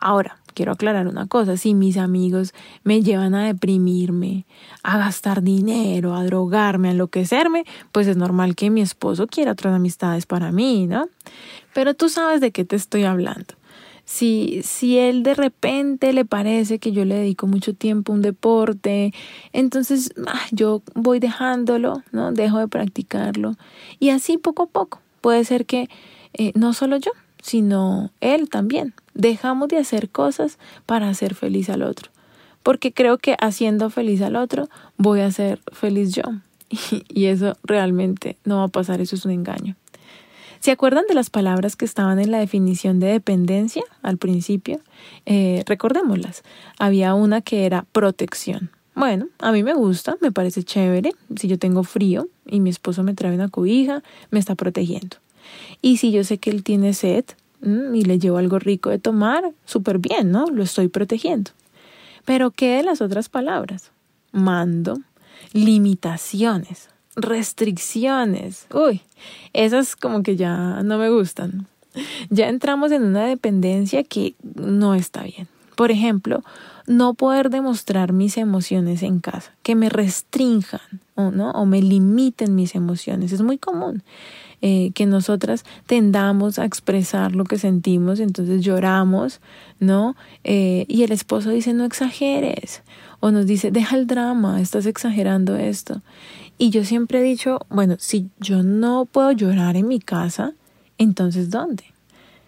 Ahora, 0.00 0.39
quiero 0.54 0.72
aclarar 0.72 1.06
una 1.06 1.26
cosa, 1.26 1.56
si 1.56 1.74
mis 1.74 1.96
amigos 1.96 2.52
me 2.84 3.02
llevan 3.02 3.34
a 3.34 3.46
deprimirme, 3.46 4.46
a 4.82 4.98
gastar 4.98 5.42
dinero, 5.42 6.14
a 6.14 6.24
drogarme, 6.24 6.88
a 6.88 6.90
enloquecerme, 6.92 7.64
pues 7.92 8.06
es 8.06 8.16
normal 8.16 8.54
que 8.56 8.70
mi 8.70 8.80
esposo 8.80 9.26
quiera 9.26 9.52
otras 9.52 9.74
amistades 9.74 10.26
para 10.26 10.52
mí, 10.52 10.86
¿no? 10.86 11.08
Pero 11.74 11.94
tú 11.94 12.08
sabes 12.08 12.40
de 12.40 12.50
qué 12.50 12.64
te 12.64 12.76
estoy 12.76 13.04
hablando. 13.04 13.54
Si, 14.04 14.62
si 14.64 14.98
él 14.98 15.22
de 15.22 15.34
repente 15.34 16.12
le 16.12 16.24
parece 16.24 16.80
que 16.80 16.90
yo 16.90 17.04
le 17.04 17.14
dedico 17.14 17.46
mucho 17.46 17.74
tiempo 17.74 18.12
a 18.12 18.16
un 18.16 18.22
deporte, 18.22 19.14
entonces 19.52 20.12
ah, 20.26 20.46
yo 20.50 20.82
voy 20.94 21.20
dejándolo, 21.20 22.02
¿no? 22.10 22.32
Dejo 22.32 22.58
de 22.58 22.66
practicarlo. 22.66 23.54
Y 24.00 24.10
así 24.10 24.36
poco 24.36 24.64
a 24.64 24.66
poco. 24.66 25.00
Puede 25.20 25.44
ser 25.44 25.64
que 25.64 25.88
eh, 26.32 26.50
no 26.56 26.72
solo 26.72 26.96
yo, 26.96 27.12
sino 27.40 28.10
él 28.20 28.48
también. 28.48 28.94
Dejamos 29.20 29.68
de 29.68 29.76
hacer 29.76 30.08
cosas 30.08 30.58
para 30.86 31.10
hacer 31.10 31.34
feliz 31.34 31.68
al 31.68 31.82
otro. 31.82 32.10
Porque 32.62 32.90
creo 32.94 33.18
que 33.18 33.36
haciendo 33.38 33.90
feliz 33.90 34.22
al 34.22 34.34
otro 34.34 34.70
voy 34.96 35.20
a 35.20 35.30
ser 35.30 35.60
feliz 35.72 36.14
yo. 36.14 36.22
y 37.10 37.26
eso 37.26 37.54
realmente 37.62 38.38
no 38.46 38.56
va 38.56 38.64
a 38.64 38.68
pasar, 38.68 39.02
eso 39.02 39.16
es 39.16 39.26
un 39.26 39.32
engaño. 39.32 39.76
¿Se 40.60 40.70
acuerdan 40.70 41.04
de 41.06 41.14
las 41.14 41.28
palabras 41.28 41.76
que 41.76 41.84
estaban 41.84 42.18
en 42.18 42.30
la 42.30 42.38
definición 42.38 42.98
de 42.98 43.08
dependencia 43.08 43.82
al 44.00 44.16
principio? 44.16 44.80
Eh, 45.26 45.64
recordémoslas. 45.66 46.42
Había 46.78 47.12
una 47.12 47.42
que 47.42 47.66
era 47.66 47.84
protección. 47.92 48.70
Bueno, 48.94 49.28
a 49.38 49.52
mí 49.52 49.62
me 49.62 49.74
gusta, 49.74 50.16
me 50.22 50.32
parece 50.32 50.62
chévere. 50.62 51.12
Si 51.36 51.46
yo 51.46 51.58
tengo 51.58 51.82
frío 51.82 52.28
y 52.46 52.60
mi 52.60 52.70
esposo 52.70 53.02
me 53.02 53.12
trae 53.12 53.34
una 53.34 53.50
cobija, 53.50 54.02
me 54.30 54.38
está 54.38 54.54
protegiendo. 54.54 55.18
Y 55.82 55.98
si 55.98 56.10
yo 56.10 56.24
sé 56.24 56.38
que 56.38 56.48
él 56.48 56.62
tiene 56.64 56.94
sed 56.94 57.26
y 57.62 58.04
le 58.04 58.18
llevo 58.18 58.38
algo 58.38 58.58
rico 58.58 58.90
de 58.90 58.98
tomar, 58.98 59.52
súper 59.64 59.98
bien, 59.98 60.30
¿no? 60.30 60.46
Lo 60.46 60.62
estoy 60.62 60.88
protegiendo. 60.88 61.50
Pero 62.24 62.50
¿qué 62.50 62.76
de 62.76 62.82
las 62.82 63.00
otras 63.00 63.28
palabras? 63.28 63.90
Mando, 64.32 64.98
limitaciones, 65.52 66.88
restricciones. 67.16 68.66
Uy, 68.72 69.02
esas 69.52 69.96
como 69.96 70.22
que 70.22 70.36
ya 70.36 70.82
no 70.82 70.98
me 70.98 71.10
gustan. 71.10 71.66
Ya 72.30 72.48
entramos 72.48 72.92
en 72.92 73.02
una 73.02 73.26
dependencia 73.26 74.04
que 74.04 74.34
no 74.54 74.94
está 74.94 75.24
bien. 75.24 75.48
Por 75.74 75.90
ejemplo, 75.90 76.44
no 76.86 77.14
poder 77.14 77.50
demostrar 77.50 78.12
mis 78.12 78.36
emociones 78.36 79.02
en 79.02 79.20
casa, 79.20 79.52
que 79.62 79.74
me 79.74 79.88
restrinjan 79.88 80.80
o, 81.14 81.30
¿no? 81.30 81.50
o 81.52 81.66
me 81.66 81.82
limiten 81.82 82.54
mis 82.54 82.74
emociones. 82.74 83.32
Es 83.32 83.42
muy 83.42 83.58
común 83.58 84.02
eh, 84.62 84.90
que 84.94 85.06
nosotras 85.06 85.64
tendamos 85.86 86.58
a 86.58 86.64
expresar 86.64 87.34
lo 87.34 87.44
que 87.44 87.58
sentimos, 87.58 88.20
entonces 88.20 88.62
lloramos, 88.62 89.40
¿no? 89.78 90.16
Eh, 90.44 90.84
y 90.88 91.02
el 91.02 91.12
esposo 91.12 91.50
dice, 91.50 91.72
no 91.72 91.84
exageres, 91.84 92.82
o 93.20 93.30
nos 93.30 93.46
dice, 93.46 93.70
deja 93.70 93.96
el 93.96 94.06
drama, 94.06 94.60
estás 94.60 94.86
exagerando 94.86 95.56
esto. 95.56 96.02
Y 96.58 96.70
yo 96.70 96.84
siempre 96.84 97.20
he 97.20 97.22
dicho, 97.22 97.60
bueno, 97.70 97.96
si 97.98 98.28
yo 98.38 98.62
no 98.62 99.06
puedo 99.06 99.32
llorar 99.32 99.76
en 99.76 99.88
mi 99.88 99.98
casa, 99.98 100.52
entonces 100.98 101.48
¿dónde? 101.48 101.84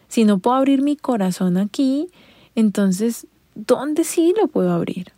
Si 0.09 0.25
no 0.25 0.39
puedo 0.39 0.57
abrir 0.57 0.83
mi 0.83 0.97
corazón 0.97 1.57
aquí, 1.57 2.09
entonces 2.55 3.27
¿dónde 3.55 4.05
sí 4.05 4.35
lo 4.39 4.49
puedo 4.49 4.73
abrir? 4.73 5.13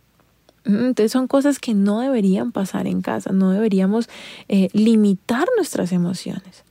Entonces 0.65 1.11
son 1.11 1.27
cosas 1.27 1.59
que 1.59 1.73
no 1.73 1.99
deberían 1.99 2.51
pasar 2.51 2.87
en 2.87 3.01
casa, 3.01 3.31
no 3.31 3.51
deberíamos 3.51 4.09
eh, 4.47 4.69
limitar 4.73 5.47
nuestras 5.55 5.91
emociones. 5.91 6.63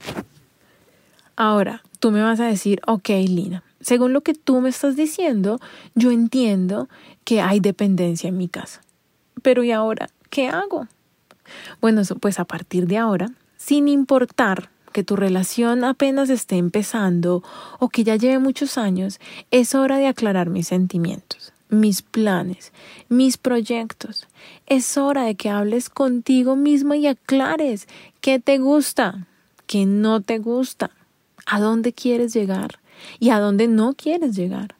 Ahora, 1.36 1.82
tú 2.00 2.10
me 2.10 2.22
vas 2.22 2.40
a 2.40 2.46
decir, 2.46 2.80
ok, 2.86 3.08
Lina, 3.08 3.62
según 3.80 4.12
lo 4.12 4.22
que 4.22 4.34
tú 4.34 4.60
me 4.60 4.68
estás 4.68 4.96
diciendo, 4.96 5.60
yo 5.94 6.10
entiendo 6.10 6.88
que 7.24 7.40
hay 7.40 7.60
dependencia 7.60 8.28
en 8.28 8.36
mi 8.36 8.48
casa. 8.48 8.80
Pero 9.42 9.62
¿y 9.62 9.70
ahora 9.70 10.08
qué 10.30 10.48
hago? 10.48 10.88
Bueno, 11.80 12.02
pues 12.20 12.40
a 12.40 12.44
partir 12.44 12.86
de 12.86 12.98
ahora, 12.98 13.30
sin 13.56 13.88
importar 13.88 14.70
que 14.92 15.04
tu 15.04 15.16
relación 15.16 15.84
apenas 15.84 16.30
esté 16.30 16.56
empezando 16.56 17.42
o 17.78 17.88
que 17.88 18.04
ya 18.04 18.16
lleve 18.16 18.38
muchos 18.38 18.78
años, 18.78 19.18
es 19.50 19.74
hora 19.74 19.98
de 19.98 20.06
aclarar 20.06 20.50
mis 20.50 20.68
sentimientos 20.68 21.53
mis 21.68 22.02
planes, 22.02 22.72
mis 23.08 23.36
proyectos. 23.36 24.26
Es 24.66 24.96
hora 24.96 25.24
de 25.24 25.34
que 25.34 25.50
hables 25.50 25.88
contigo 25.88 26.56
misma 26.56 26.96
y 26.96 27.06
aclares 27.06 27.88
qué 28.20 28.38
te 28.38 28.58
gusta, 28.58 29.26
qué 29.66 29.86
no 29.86 30.20
te 30.20 30.38
gusta, 30.38 30.90
a 31.46 31.60
dónde 31.60 31.92
quieres 31.92 32.32
llegar 32.32 32.80
y 33.18 33.30
a 33.30 33.38
dónde 33.38 33.68
no 33.68 33.94
quieres 33.94 34.36
llegar. 34.36 34.76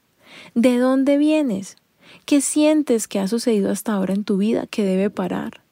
¿De 0.54 0.78
dónde 0.78 1.18
vienes? 1.18 1.76
¿Qué 2.24 2.40
sientes 2.40 3.08
que 3.08 3.18
ha 3.18 3.28
sucedido 3.28 3.70
hasta 3.70 3.92
ahora 3.92 4.14
en 4.14 4.24
tu 4.24 4.36
vida 4.36 4.66
que 4.66 4.84
debe 4.84 5.10
parar? 5.10 5.62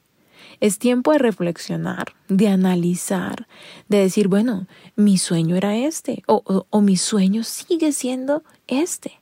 Es 0.60 0.78
tiempo 0.78 1.12
de 1.12 1.18
reflexionar, 1.18 2.14
de 2.28 2.48
analizar, 2.48 3.48
de 3.88 3.98
decir, 3.98 4.28
bueno, 4.28 4.66
mi 4.94 5.18
sueño 5.18 5.56
era 5.56 5.76
este 5.76 6.22
o, 6.26 6.42
o, 6.46 6.66
o 6.70 6.80
mi 6.80 6.96
sueño 6.96 7.42
sigue 7.42 7.92
siendo 7.92 8.44
este. 8.68 9.21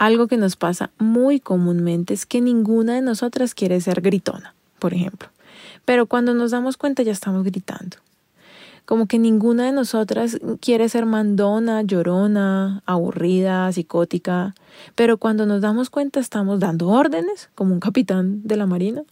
Algo 0.00 0.28
que 0.28 0.38
nos 0.38 0.56
pasa 0.56 0.88
muy 0.96 1.40
comúnmente 1.40 2.14
es 2.14 2.24
que 2.24 2.40
ninguna 2.40 2.94
de 2.94 3.02
nosotras 3.02 3.54
quiere 3.54 3.82
ser 3.82 4.00
gritona, 4.00 4.54
por 4.78 4.94
ejemplo. 4.94 5.28
Pero 5.84 6.06
cuando 6.06 6.32
nos 6.32 6.52
damos 6.52 6.78
cuenta 6.78 7.02
ya 7.02 7.12
estamos 7.12 7.44
gritando. 7.44 7.98
Como 8.86 9.04
que 9.04 9.18
ninguna 9.18 9.66
de 9.66 9.72
nosotras 9.72 10.38
quiere 10.62 10.88
ser 10.88 11.04
mandona, 11.04 11.82
llorona, 11.82 12.82
aburrida, 12.86 13.70
psicótica. 13.72 14.54
Pero 14.94 15.18
cuando 15.18 15.44
nos 15.44 15.60
damos 15.60 15.90
cuenta 15.90 16.18
estamos 16.18 16.60
dando 16.60 16.88
órdenes, 16.88 17.50
como 17.54 17.74
un 17.74 17.80
capitán 17.80 18.40
de 18.42 18.56
la 18.56 18.64
marina. 18.64 19.02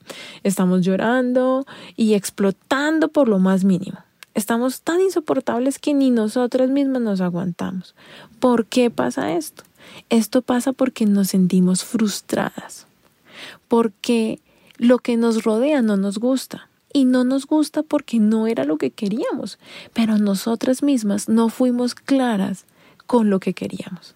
Estamos 0.42 0.80
llorando 0.86 1.66
y 1.96 2.14
explotando 2.14 3.08
por 3.08 3.28
lo 3.28 3.38
más 3.38 3.62
mínimo. 3.62 3.98
Estamos 4.32 4.80
tan 4.80 5.02
insoportables 5.02 5.78
que 5.78 5.92
ni 5.92 6.10
nosotras 6.10 6.70
mismas 6.70 7.02
nos 7.02 7.20
aguantamos. 7.20 7.94
¿Por 8.40 8.64
qué 8.64 8.88
pasa 8.88 9.34
esto? 9.34 9.67
Esto 10.10 10.42
pasa 10.42 10.72
porque 10.72 11.06
nos 11.06 11.28
sentimos 11.28 11.84
frustradas, 11.84 12.86
porque 13.68 14.40
lo 14.76 14.98
que 14.98 15.16
nos 15.16 15.44
rodea 15.44 15.82
no 15.82 15.96
nos 15.96 16.18
gusta. 16.18 16.68
Y 16.90 17.04
no 17.04 17.22
nos 17.22 17.46
gusta 17.46 17.82
porque 17.82 18.18
no 18.18 18.46
era 18.46 18.64
lo 18.64 18.78
que 18.78 18.90
queríamos, 18.90 19.58
pero 19.92 20.16
nosotras 20.16 20.82
mismas 20.82 21.28
no 21.28 21.50
fuimos 21.50 21.94
claras 21.94 22.64
con 23.06 23.28
lo 23.28 23.40
que 23.40 23.52
queríamos. 23.52 24.14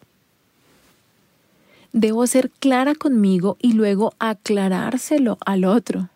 Debo 1.93 2.27
ser 2.27 2.51
clara 2.51 2.95
conmigo 2.95 3.59
y 3.61 3.75
luego 3.75 4.15
aclarárselo 4.19 5.37
al 5.45 5.67
otro. 5.67 6.09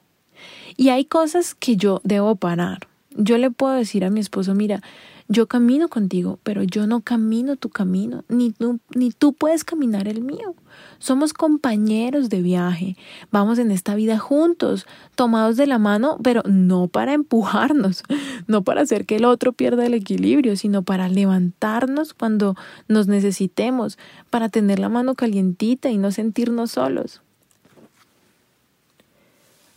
Y 0.78 0.88
hay 0.88 1.04
cosas 1.04 1.54
que 1.54 1.76
yo 1.76 2.00
debo 2.04 2.36
parar. 2.36 2.86
Yo 3.10 3.36
le 3.36 3.50
puedo 3.50 3.74
decir 3.74 4.04
a 4.04 4.10
mi 4.10 4.20
esposo, 4.20 4.54
mira, 4.54 4.82
yo 5.28 5.46
camino 5.46 5.88
contigo, 5.88 6.38
pero 6.42 6.62
yo 6.62 6.86
no 6.86 7.00
camino 7.00 7.56
tu 7.56 7.68
camino, 7.68 8.24
ni 8.28 8.52
tú, 8.52 8.78
ni 8.94 9.10
tú 9.10 9.32
puedes 9.32 9.64
caminar 9.64 10.08
el 10.08 10.22
mío. 10.22 10.54
Somos 10.98 11.32
compañeros 11.32 12.28
de 12.28 12.42
viaje, 12.42 12.96
vamos 13.30 13.58
en 13.58 13.70
esta 13.70 13.94
vida 13.94 14.18
juntos, 14.18 14.86
tomados 15.14 15.56
de 15.56 15.66
la 15.66 15.78
mano, 15.78 16.18
pero 16.22 16.42
no 16.44 16.88
para 16.88 17.12
empujarnos, 17.12 18.02
no 18.46 18.62
para 18.62 18.82
hacer 18.82 19.04
que 19.04 19.16
el 19.16 19.24
otro 19.24 19.52
pierda 19.52 19.86
el 19.86 19.94
equilibrio, 19.94 20.56
sino 20.56 20.82
para 20.82 21.08
levantarnos 21.08 22.14
cuando 22.14 22.54
nos 22.88 23.08
necesitemos, 23.08 23.98
para 24.30 24.48
tener 24.48 24.78
la 24.78 24.88
mano 24.88 25.14
calientita 25.14 25.90
y 25.90 25.98
no 25.98 26.12
sentirnos 26.12 26.72
solos. 26.72 27.22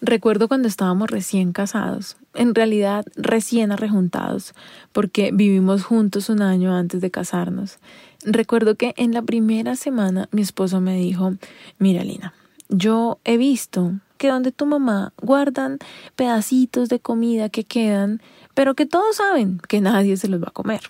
Recuerdo 0.02 0.48
cuando 0.48 0.70
estábamos 0.70 1.10
recién 1.12 1.52
casados, 1.52 2.16
en 2.34 2.56
realidad 2.56 3.06
recién 3.18 3.74
arrejuntados, 3.74 4.54
porque 4.94 5.32
vivimos 5.34 5.84
juntos 5.84 6.30
un 6.30 6.42
año 6.42 6.74
antes 6.74 7.02
de 7.02 7.12
casarnos. 7.12 7.80
Recuerdo 8.24 8.76
que 8.76 8.94
en 8.96 9.14
la 9.14 9.22
primera 9.22 9.76
semana 9.76 10.30
mi 10.32 10.42
esposo 10.42 10.80
me 10.80 10.96
dijo, 10.96 11.34
mira 11.80 12.04
Lina, 12.06 12.34
yo 12.70 13.20
he 13.26 13.36
visto 13.36 13.94
que 14.18 14.30
donde 14.30 14.54
tu 14.54 14.66
mamá 14.66 15.12
guardan 15.22 15.80
pedacitos 16.16 16.88
de 16.88 17.02
comida 17.02 17.50
que 17.50 17.66
quedan, 17.66 18.22
pero 18.54 18.76
que 18.76 18.86
todos 18.86 19.18
saben 19.18 19.60
que 19.68 19.82
nadie 19.82 20.16
se 20.16 20.30
los 20.30 20.42
va 20.42 20.48
a 20.48 20.52
comer. 20.52 20.82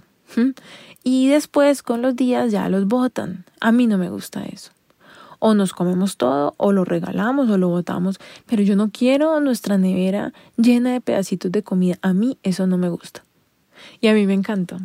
Y 1.03 1.29
después 1.29 1.81
con 1.81 2.03
los 2.03 2.15
días 2.15 2.51
ya 2.51 2.69
los 2.69 2.85
botan. 2.85 3.45
A 3.59 3.71
mí 3.71 3.87
no 3.87 3.97
me 3.97 4.11
gusta 4.11 4.45
eso 4.45 4.71
o 5.39 5.53
nos 5.53 5.73
comemos 5.73 6.17
todo 6.17 6.53
o 6.57 6.71
lo 6.71 6.85
regalamos 6.85 7.49
o 7.49 7.57
lo 7.57 7.69
botamos, 7.69 8.19
pero 8.45 8.61
yo 8.61 8.75
no 8.75 8.91
quiero 8.91 9.39
nuestra 9.39 9.77
nevera 9.77 10.33
llena 10.57 10.91
de 10.91 11.01
pedacitos 11.01 11.51
de 11.51 11.63
comida. 11.63 11.97
A 12.01 12.13
mí 12.13 12.37
eso 12.43 12.67
no 12.67 12.77
me 12.77 12.89
gusta. 12.89 13.23
Y 14.01 14.07
a 14.07 14.13
mí 14.13 14.25
me 14.25 14.33
encanta. 14.33 14.79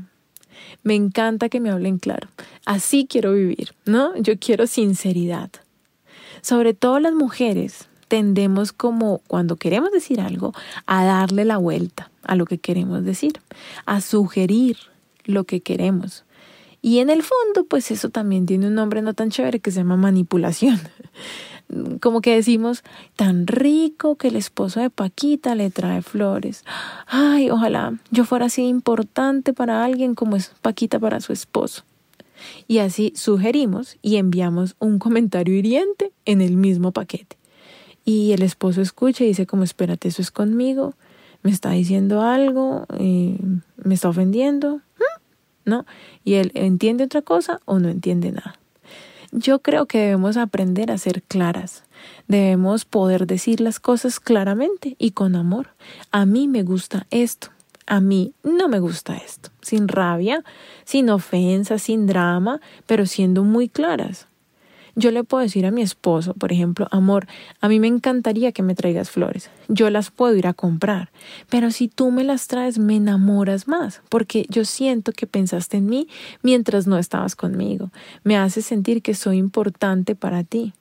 Me 0.83 0.95
encanta 0.95 1.49
que 1.49 1.61
me 1.61 1.71
hablen 1.71 1.99
claro. 1.99 2.29
Así 2.64 3.07
quiero 3.09 3.33
vivir, 3.33 3.75
¿no? 3.85 4.17
Yo 4.17 4.38
quiero 4.38 4.67
sinceridad. 4.67 5.51
Sobre 6.40 6.75
todo 6.75 7.01
las 7.01 7.14
mujeres 7.14 7.88
tendemos 8.09 8.73
como 8.73 9.19
cuando 9.27 9.57
queremos 9.57 9.90
decir 9.90 10.21
algo 10.21 10.53
a 10.87 11.05
darle 11.05 11.45
la 11.45 11.57
vuelta 11.57 12.11
a 12.23 12.37
lo 12.37 12.45
que 12.47 12.59
queremos 12.59 13.05
decir, 13.05 13.40
a 13.87 14.01
sugerir 14.01 14.77
lo 15.25 15.45
que 15.45 15.61
queremos. 15.61 16.25
Y 16.85 16.99
en 16.99 17.09
el 17.09 17.23
fondo, 17.23 17.64
pues 17.66 17.90
eso 17.90 18.11
también 18.11 18.44
tiene 18.44 18.66
un 18.66 18.75
nombre 18.75 19.01
no 19.01 19.14
tan 19.14 19.31
chévere 19.31 19.59
que 19.59 19.70
se 19.70 19.79
llama 19.79 19.97
manipulación. 19.97 20.79
Como 22.03 22.20
que 22.20 22.35
decimos, 22.35 22.85
tan 23.16 23.47
rico 23.47 24.16
que 24.16 24.29
el 24.29 24.37
esposo 24.37 24.81
de 24.81 24.90
Paquita 24.90 25.55
le 25.55 25.70
trae 25.70 26.03
flores. 26.03 26.62
Ay, 27.07 27.51
ojalá 27.51 27.94
yo 28.11 28.27
fuera 28.27 28.47
así 28.47 28.64
importante 28.64 29.55
para 29.55 29.83
alguien 29.83 30.14
como 30.14 30.37
es 30.37 30.53
Paquita 30.61 30.99
para 30.99 31.23
su 31.23 31.33
esposo. 31.33 31.85
Y 32.68 32.81
así 32.81 33.14
sugerimos 33.16 33.97
y 34.03 34.16
enviamos 34.16 34.77
un 34.79 34.99
comentario 34.99 35.55
hiriente 35.55 36.12
en 36.27 36.42
el 36.42 36.59
mismo 36.59 36.92
paquete. 36.92 37.38
Y 38.05 38.33
el 38.33 38.42
esposo 38.42 38.83
escucha 38.83 39.25
y 39.25 39.29
dice 39.29 39.47
como, 39.47 39.64
espérate, 39.64 40.09
eso 40.09 40.20
es 40.20 40.31
conmigo, 40.31 40.92
me 41.42 41.51
está 41.51 41.70
diciendo 41.70 42.20
algo, 42.20 42.85
eh, 42.99 43.38
me 43.83 43.94
está 43.94 44.11
ofendiendo, 44.11 44.83
¿no? 45.64 45.87
Y 46.24 46.35
él 46.35 46.50
entiende 46.55 47.05
otra 47.05 47.22
cosa 47.22 47.61
o 47.64 47.79
no 47.79 47.88
entiende 47.88 48.33
nada. 48.33 48.59
Yo 49.33 49.59
creo 49.61 49.87
que 49.87 49.98
debemos 49.98 50.37
aprender 50.37 50.92
a 50.92 50.98
ser 50.98 51.22
claras. 51.22 51.83
Debemos 52.29 52.85
poder 52.85 53.27
decir 53.27 53.61
las 53.61 53.81
cosas 53.81 54.20
claramente 54.20 54.94
y 54.98 55.11
con 55.11 55.35
amor. 55.35 55.70
A 56.12 56.24
mí 56.24 56.46
me 56.46 56.62
gusta 56.62 57.07
esto. 57.11 57.48
A 57.87 58.00
mí 58.00 58.33
no 58.44 58.68
me 58.68 58.79
gusta 58.79 59.16
esto. 59.16 59.50
Sin 59.61 59.88
rabia, 59.88 60.44
sin 60.85 61.11
ofensa, 61.11 61.79
sin 61.79 62.07
drama, 62.07 62.61
pero 62.87 63.07
siendo 63.07 63.42
muy 63.42 63.68
claras. 63.68 64.29
Yo 64.96 65.11
le 65.11 65.24
puedo 65.24 65.42
decir 65.42 65.66
a 65.66 65.72
mi 65.72 65.83
esposo, 65.83 66.35
por 66.35 66.52
ejemplo, 66.52 66.87
amor, 66.90 67.26
a 67.61 67.68
mí 67.68 67.80
me 67.80 67.88
encantaría 67.88 68.52
que 68.52 68.62
me 68.62 68.76
traigas 68.76 69.11
flores. 69.11 69.50
Yo 69.68 69.90
las 69.90 70.11
puedo 70.11 70.37
ir 70.37 70.46
a 70.46 70.54
comprar. 70.54 71.11
Pero 71.50 71.72
si 71.72 71.88
tú 71.88 72.12
me 72.12 72.22
las 72.22 72.46
traes, 72.46 72.78
me 72.78 72.96
enamoras 72.96 73.66
más, 73.66 74.02
porque 74.09 74.46
yo 74.48 74.64
siento 74.64 75.12
que 75.12 75.26
pensaste 75.26 75.78
en 75.78 75.87
mí 75.87 76.09
mientras 76.42 76.87
no 76.87 76.96
estabas 76.96 77.35
conmigo. 77.35 77.90
Me 78.22 78.37
hace 78.37 78.62
sentir 78.62 79.02
que 79.02 79.14
soy 79.14 79.38
importante 79.38 80.14
para 80.14 80.44
ti. 80.44 80.72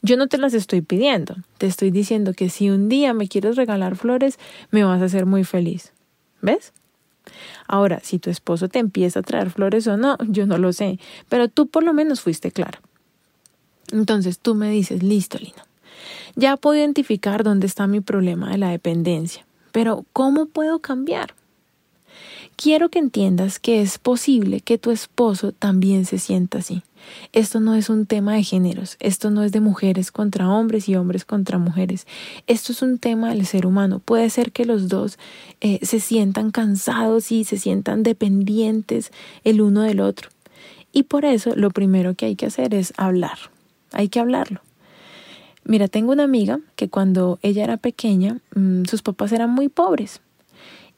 Yo 0.00 0.16
no 0.16 0.28
te 0.28 0.38
las 0.38 0.54
estoy 0.54 0.80
pidiendo, 0.80 1.36
te 1.58 1.66
estoy 1.66 1.90
diciendo 1.90 2.32
que 2.32 2.50
si 2.50 2.70
un 2.70 2.88
día 2.88 3.12
me 3.12 3.28
quieres 3.28 3.56
regalar 3.56 3.96
flores, 3.96 4.38
me 4.70 4.84
vas 4.84 5.02
a 5.02 5.06
hacer 5.06 5.26
muy 5.26 5.44
feliz. 5.44 5.92
¿Ves? 6.40 6.72
Ahora, 7.66 8.00
si 8.02 8.18
tu 8.18 8.30
esposo 8.30 8.68
te 8.68 8.78
empieza 8.78 9.20
a 9.20 9.22
traer 9.22 9.50
flores 9.50 9.86
o 9.86 9.96
no, 9.96 10.16
yo 10.28 10.46
no 10.46 10.56
lo 10.56 10.72
sé, 10.72 10.98
pero 11.28 11.48
tú 11.48 11.66
por 11.66 11.82
lo 11.82 11.92
menos 11.92 12.20
fuiste 12.20 12.50
clara. 12.50 12.80
Entonces 13.92 14.38
tú 14.38 14.54
me 14.54 14.70
dices, 14.70 15.02
listo, 15.02 15.38
Lina. 15.38 15.66
Ya 16.36 16.56
puedo 16.56 16.76
identificar 16.76 17.42
dónde 17.42 17.66
está 17.66 17.86
mi 17.86 18.00
problema 18.00 18.50
de 18.50 18.58
la 18.58 18.70
dependencia, 18.70 19.44
pero 19.72 20.04
¿cómo 20.12 20.46
puedo 20.46 20.78
cambiar? 20.78 21.34
Quiero 22.56 22.88
que 22.88 22.98
entiendas 22.98 23.60
que 23.60 23.80
es 23.80 23.98
posible 23.98 24.60
que 24.60 24.78
tu 24.78 24.90
esposo 24.90 25.52
también 25.52 26.04
se 26.04 26.18
sienta 26.18 26.58
así. 26.58 26.82
Esto 27.32 27.60
no 27.60 27.74
es 27.74 27.88
un 27.88 28.04
tema 28.06 28.34
de 28.34 28.42
géneros, 28.42 28.96
esto 28.98 29.30
no 29.30 29.44
es 29.44 29.52
de 29.52 29.60
mujeres 29.60 30.10
contra 30.10 30.48
hombres 30.48 30.88
y 30.88 30.96
hombres 30.96 31.24
contra 31.24 31.58
mujeres, 31.58 32.06
esto 32.48 32.72
es 32.72 32.82
un 32.82 32.98
tema 32.98 33.30
del 33.30 33.46
ser 33.46 33.64
humano. 33.64 34.00
Puede 34.00 34.28
ser 34.30 34.50
que 34.50 34.64
los 34.64 34.88
dos 34.88 35.18
eh, 35.60 35.78
se 35.82 36.00
sientan 36.00 36.50
cansados 36.50 37.30
y 37.30 37.44
se 37.44 37.58
sientan 37.58 38.02
dependientes 38.02 39.12
el 39.44 39.60
uno 39.60 39.82
del 39.82 40.00
otro. 40.00 40.30
Y 40.92 41.04
por 41.04 41.24
eso 41.24 41.54
lo 41.54 41.70
primero 41.70 42.14
que 42.14 42.26
hay 42.26 42.34
que 42.34 42.46
hacer 42.46 42.74
es 42.74 42.92
hablar, 42.96 43.38
hay 43.92 44.08
que 44.08 44.20
hablarlo. 44.20 44.60
Mira, 45.64 45.88
tengo 45.88 46.12
una 46.12 46.24
amiga 46.24 46.60
que 46.76 46.88
cuando 46.88 47.38
ella 47.42 47.64
era 47.64 47.76
pequeña, 47.76 48.40
mm, 48.54 48.84
sus 48.84 49.02
papás 49.02 49.32
eran 49.32 49.50
muy 49.50 49.68
pobres 49.68 50.20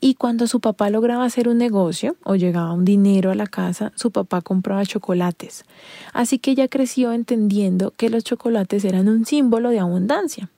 y 0.01 0.15
cuando 0.15 0.47
su 0.47 0.61
papá 0.61 0.89
lograba 0.89 1.25
hacer 1.25 1.49
un 1.49 1.59
negocio 1.59 2.17
o 2.25 2.35
llegaba 2.35 2.73
un 2.73 2.85
dinero 2.85 3.31
a 3.31 3.35
la 3.35 3.47
casa, 3.47 3.93
su 3.97 4.11
papá 4.11 4.41
compraba 4.41 4.87
chocolates. 4.87 5.65
Así 6.13 6.39
que 6.39 6.53
ella 6.53 6.69
creció 6.69 7.13
entendiendo 7.13 7.93
que 7.97 8.09
los 8.09 8.25
chocolates 8.25 8.85
eran 8.85 9.09
un 9.09 9.27
símbolo 9.27 9.69
de 9.69 9.79
abundancia. 9.79 10.49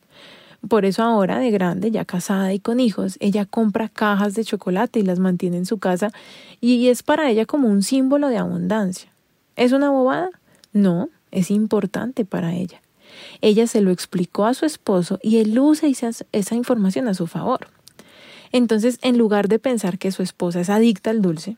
Por 0.68 0.84
eso 0.84 1.02
ahora, 1.02 1.38
de 1.40 1.50
grande, 1.50 1.90
ya 1.90 2.04
casada 2.04 2.52
y 2.54 2.60
con 2.60 2.78
hijos, 2.78 3.16
ella 3.18 3.46
compra 3.46 3.88
cajas 3.88 4.34
de 4.34 4.44
chocolate 4.44 5.00
y 5.00 5.02
las 5.02 5.18
mantiene 5.18 5.56
en 5.56 5.66
su 5.66 5.78
casa 5.78 6.12
y 6.60 6.86
es 6.86 7.02
para 7.02 7.28
ella 7.28 7.46
como 7.46 7.66
un 7.66 7.82
símbolo 7.82 8.28
de 8.28 8.38
abundancia. 8.38 9.10
¿Es 9.56 9.72
una 9.72 9.90
bobada? 9.90 10.30
No, 10.72 11.10
es 11.32 11.50
importante 11.50 12.24
para 12.24 12.54
ella. 12.54 12.80
Ella 13.40 13.66
se 13.66 13.80
lo 13.80 13.90
explicó 13.90 14.46
a 14.46 14.54
su 14.54 14.64
esposo 14.64 15.18
y 15.22 15.38
él 15.38 15.58
usa 15.58 15.88
esa 15.88 16.54
información 16.54 17.08
a 17.08 17.14
su 17.14 17.26
favor. 17.26 17.68
Entonces, 18.52 18.98
en 19.02 19.18
lugar 19.18 19.48
de 19.48 19.58
pensar 19.58 19.98
que 19.98 20.12
su 20.12 20.22
esposa 20.22 20.60
es 20.60 20.70
adicta 20.70 21.10
al 21.10 21.22
dulce 21.22 21.56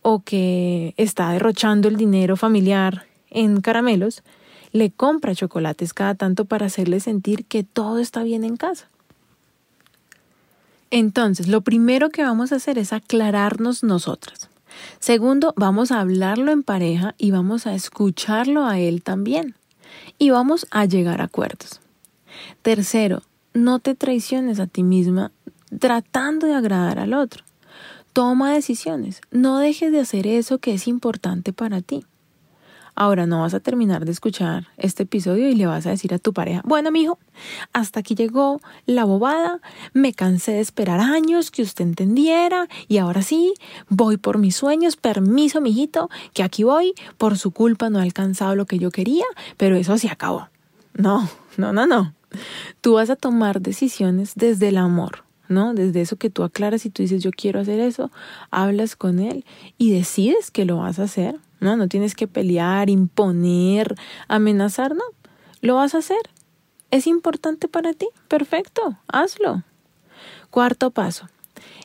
o 0.00 0.20
que 0.20 0.94
está 0.96 1.30
derrochando 1.30 1.88
el 1.88 1.96
dinero 1.96 2.36
familiar 2.36 3.06
en 3.30 3.60
caramelos, 3.60 4.22
le 4.72 4.90
compra 4.90 5.34
chocolates 5.34 5.92
cada 5.92 6.14
tanto 6.14 6.46
para 6.46 6.66
hacerle 6.66 7.00
sentir 7.00 7.44
que 7.44 7.62
todo 7.62 7.98
está 7.98 8.22
bien 8.22 8.44
en 8.44 8.56
casa. 8.56 8.88
Entonces, 10.90 11.48
lo 11.48 11.60
primero 11.60 12.10
que 12.10 12.22
vamos 12.22 12.52
a 12.52 12.56
hacer 12.56 12.78
es 12.78 12.92
aclararnos 12.92 13.82
nosotras. 13.82 14.48
Segundo, 15.00 15.52
vamos 15.56 15.90
a 15.90 16.00
hablarlo 16.00 16.52
en 16.52 16.62
pareja 16.62 17.14
y 17.18 17.30
vamos 17.30 17.66
a 17.66 17.74
escucharlo 17.74 18.66
a 18.66 18.78
él 18.78 19.02
también. 19.02 19.54
Y 20.18 20.30
vamos 20.30 20.66
a 20.70 20.84
llegar 20.84 21.20
a 21.20 21.24
acuerdos. 21.24 21.80
Tercero, 22.62 23.22
no 23.54 23.78
te 23.78 23.94
traiciones 23.94 24.60
a 24.60 24.66
ti 24.66 24.82
misma 24.82 25.32
tratando 25.78 26.46
de 26.46 26.54
agradar 26.54 26.98
al 26.98 27.14
otro. 27.14 27.44
Toma 28.12 28.52
decisiones. 28.52 29.20
No 29.30 29.58
dejes 29.58 29.90
de 29.90 30.00
hacer 30.00 30.26
eso 30.26 30.58
que 30.58 30.74
es 30.74 30.86
importante 30.86 31.52
para 31.52 31.80
ti. 31.80 32.04
Ahora 32.94 33.26
no 33.26 33.40
vas 33.40 33.54
a 33.54 33.60
terminar 33.60 34.04
de 34.04 34.12
escuchar 34.12 34.68
este 34.76 35.04
episodio 35.04 35.48
y 35.48 35.54
le 35.54 35.66
vas 35.66 35.86
a 35.86 35.90
decir 35.90 36.12
a 36.12 36.18
tu 36.18 36.34
pareja, 36.34 36.60
bueno, 36.64 36.90
mijo, 36.90 37.18
hasta 37.72 38.00
aquí 38.00 38.14
llegó 38.14 38.60
la 38.84 39.04
bobada, 39.04 39.60
me 39.94 40.12
cansé 40.12 40.52
de 40.52 40.60
esperar 40.60 41.00
años 41.00 41.50
que 41.50 41.62
usted 41.62 41.84
entendiera 41.84 42.68
y 42.88 42.98
ahora 42.98 43.22
sí, 43.22 43.54
voy 43.88 44.18
por 44.18 44.36
mis 44.36 44.56
sueños, 44.56 44.96
permiso, 44.96 45.62
mijito, 45.62 46.10
que 46.34 46.42
aquí 46.42 46.64
voy, 46.64 46.94
por 47.16 47.38
su 47.38 47.50
culpa 47.50 47.88
no 47.88 47.98
he 47.98 48.02
alcanzado 48.02 48.56
lo 48.56 48.66
que 48.66 48.78
yo 48.78 48.90
quería, 48.90 49.24
pero 49.56 49.76
eso 49.76 49.96
se 49.96 50.08
acabó. 50.08 50.48
No, 50.94 51.28
no, 51.56 51.72
no, 51.72 51.86
no. 51.86 52.14
Tú 52.82 52.94
vas 52.94 53.08
a 53.08 53.16
tomar 53.16 53.62
decisiones 53.62 54.32
desde 54.34 54.68
el 54.68 54.76
amor, 54.76 55.24
¿no? 55.48 55.72
Desde 55.72 56.02
eso 56.02 56.16
que 56.16 56.30
tú 56.30 56.42
aclaras 56.42 56.84
y 56.84 56.90
tú 56.90 57.02
dices, 57.02 57.22
yo 57.22 57.30
quiero 57.30 57.60
hacer 57.60 57.80
eso, 57.80 58.10
hablas 58.50 58.96
con 58.96 59.18
él 59.18 59.44
y 59.78 59.92
decides 59.92 60.50
que 60.50 60.64
lo 60.64 60.78
vas 60.78 60.98
a 60.98 61.04
hacer, 61.04 61.38
¿no? 61.62 61.76
No 61.76 61.88
tienes 61.88 62.14
que 62.14 62.26
pelear, 62.26 62.90
imponer, 62.90 63.94
amenazar, 64.28 64.94
no. 64.94 65.04
Lo 65.60 65.76
vas 65.76 65.94
a 65.94 65.98
hacer. 65.98 66.22
¿Es 66.90 67.06
importante 67.06 67.68
para 67.68 67.94
ti? 67.94 68.08
Perfecto, 68.28 68.98
hazlo. 69.08 69.62
Cuarto 70.50 70.90
paso. 70.90 71.28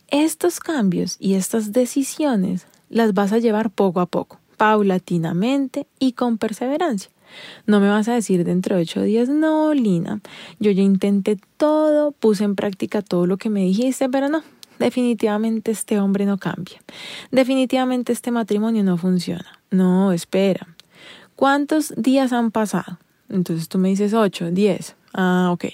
Estos 0.09 0.59
cambios 0.59 1.15
y 1.19 1.35
estas 1.35 1.71
decisiones 1.71 2.67
las 2.89 3.13
vas 3.13 3.31
a 3.31 3.37
llevar 3.37 3.69
poco 3.69 3.99
a 3.99 4.05
poco, 4.05 4.39
paulatinamente 4.57 5.87
y 5.99 6.13
con 6.13 6.37
perseverancia. 6.37 7.11
No 7.65 7.79
me 7.79 7.89
vas 7.89 8.07
a 8.07 8.13
decir 8.13 8.43
dentro 8.43 8.75
de 8.75 8.83
ocho 8.83 9.01
días, 9.01 9.29
no, 9.29 9.73
Lina, 9.73 10.21
yo 10.59 10.71
ya 10.71 10.81
intenté 10.81 11.37
todo, 11.57 12.11
puse 12.11 12.43
en 12.43 12.55
práctica 12.55 13.01
todo 13.01 13.27
lo 13.27 13.37
que 13.37 13.49
me 13.49 13.61
dijiste, 13.61 14.09
pero 14.09 14.29
no, 14.29 14.43
definitivamente 14.79 15.71
este 15.71 15.99
hombre 15.99 16.25
no 16.25 16.37
cambia. 16.37 16.79
Definitivamente 17.31 18.13
este 18.13 18.31
matrimonio 18.31 18.83
no 18.83 18.97
funciona. 18.97 19.59
No, 19.71 20.11
espera. 20.11 20.67
¿Cuántos 21.35 21.93
días 21.95 22.33
han 22.33 22.51
pasado? 22.51 22.99
Entonces 23.29 23.69
tú 23.69 23.77
me 23.77 23.89
dices 23.89 24.13
ocho, 24.13 24.51
diez. 24.51 24.95
Ah, 25.13 25.49
ok. 25.51 25.65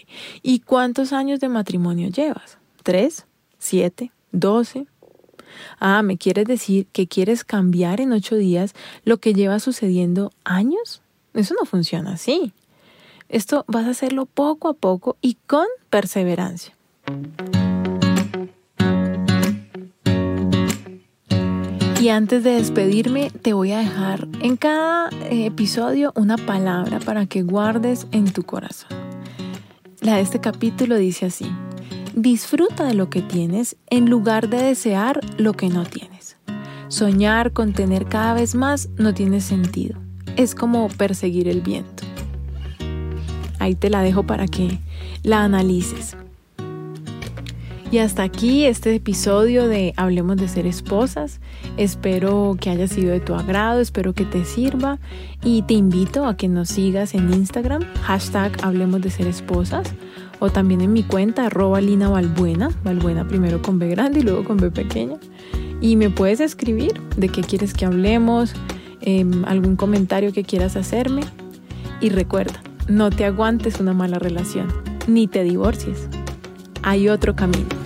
¿Y 0.42 0.60
cuántos 0.60 1.14
años 1.14 1.40
de 1.40 1.50
matrimonio 1.50 2.10
llevas? 2.10 2.58
¿Tres? 2.84 3.26
¿Siete? 3.60 4.12
¿Doce? 4.32 4.88
Ah, 5.80 6.02
¿me 6.02 6.18
quieres 6.18 6.46
decir 6.46 6.88
que 6.92 7.08
quieres 7.08 7.44
cambiar 7.44 8.02
en 8.02 8.12
ocho 8.12 8.36
días 8.36 8.74
lo 9.06 9.18
que 9.18 9.34
lleva 9.34 9.60
sucediendo 9.60 10.32
años? 10.44 11.02
Eso 11.34 11.56
no 11.60 11.66
funciona 11.66 12.14
así. 12.14 12.54
Esto 13.30 13.66
vas 13.68 13.86
a 13.86 13.92
hacerlo 13.92 14.26
poco 14.26 14.68
a 14.68 14.74
poco 14.74 15.18
y 15.22 15.38
con 15.48 15.66
perseverancia. 15.90 16.76
Y 22.04 22.10
antes 22.10 22.44
de 22.44 22.56
despedirme, 22.56 23.30
te 23.30 23.54
voy 23.54 23.72
a 23.72 23.78
dejar 23.78 24.28
en 24.42 24.58
cada 24.58 25.08
eh, 25.30 25.46
episodio 25.46 26.12
una 26.18 26.36
palabra 26.36 27.00
para 27.00 27.28
que 27.28 27.44
guardes 27.44 28.08
en 28.12 28.26
tu 28.26 28.44
corazón. 28.44 28.90
La 30.02 30.18
de 30.18 30.22
este 30.22 30.42
capítulo 30.42 30.98
dice 30.98 31.28
así, 31.28 31.50
disfruta 32.14 32.84
de 32.84 32.94
lo 32.94 33.10
que 33.10 33.22
tienes 33.22 33.78
en 33.90 34.10
lugar 34.10 34.50
de 34.50 34.62
desear 34.62 35.22
lo 35.38 35.54
que 35.54 35.70
no 35.70 35.86
tienes. 35.86 36.36
Soñar 36.90 37.54
con 37.54 37.72
tener 37.72 38.04
cada 38.08 38.34
vez 38.34 38.54
más 38.54 38.90
no 38.98 39.14
tiene 39.14 39.40
sentido 39.40 39.98
es 40.36 40.56
como 40.56 40.90
perseguir 40.90 41.48
el 41.48 41.62
viento. 41.62 42.04
Ahí 43.60 43.76
te 43.76 43.90
la 43.90 44.02
dejo 44.02 44.24
para 44.24 44.48
que 44.48 44.82
la 45.24 45.46
analices. 45.46 46.18
Y 47.94 48.00
hasta 48.00 48.24
aquí 48.24 48.66
este 48.66 48.96
episodio 48.96 49.68
de 49.68 49.94
Hablemos 49.98 50.38
de 50.38 50.48
ser 50.48 50.66
esposas. 50.66 51.40
Espero 51.78 52.58
que 52.60 52.72
haya 52.72 52.88
sido 52.88 53.12
de 53.12 53.20
tu 53.20 53.36
agrado, 53.36 53.82
espero 53.82 54.14
que 54.14 54.26
te 54.26 54.46
sirva 54.46 54.98
y 55.44 55.62
te 55.62 55.76
invito 55.76 56.26
a 56.26 56.36
que 56.36 56.48
nos 56.48 56.70
sigas 56.70 57.14
en 57.14 57.32
Instagram, 57.32 57.84
hashtag 58.02 58.52
Hablemos 58.64 59.02
de 59.02 59.12
ser 59.12 59.28
esposas 59.28 59.94
o 60.40 60.50
también 60.50 60.82
en 60.82 60.92
mi 60.92 61.04
cuenta 61.04 61.46
arroba 61.46 61.82
Lina 61.82 62.10
Valbuena, 62.10 62.72
primero 63.28 63.62
con 63.62 63.78
B 63.78 63.90
grande 63.90 64.22
y 64.22 64.24
luego 64.24 64.44
con 64.44 64.58
B 64.58 64.72
pequeña. 64.72 65.18
Y 65.80 65.96
me 65.96 66.10
puedes 66.10 66.40
escribir 66.40 67.00
de 67.16 67.30
qué 67.30 67.42
quieres 67.42 67.76
que 67.76 67.86
hablemos, 67.86 68.56
Em, 69.06 69.44
algún 69.46 69.76
comentario 69.76 70.32
que 70.32 70.46
quieras 70.46 70.78
hacerme. 70.78 71.22
Y 72.00 72.10
recuerda, 72.10 72.64
no 72.88 73.10
te 73.10 73.26
aguantes 73.26 73.82
una 73.82 73.94
mala 73.94 74.18
relación, 74.18 74.70
ni 75.08 75.28
te 75.28 75.44
divorcies. 75.44 76.08
Hay 76.84 77.10
otro 77.10 77.36
camino. 77.36 77.83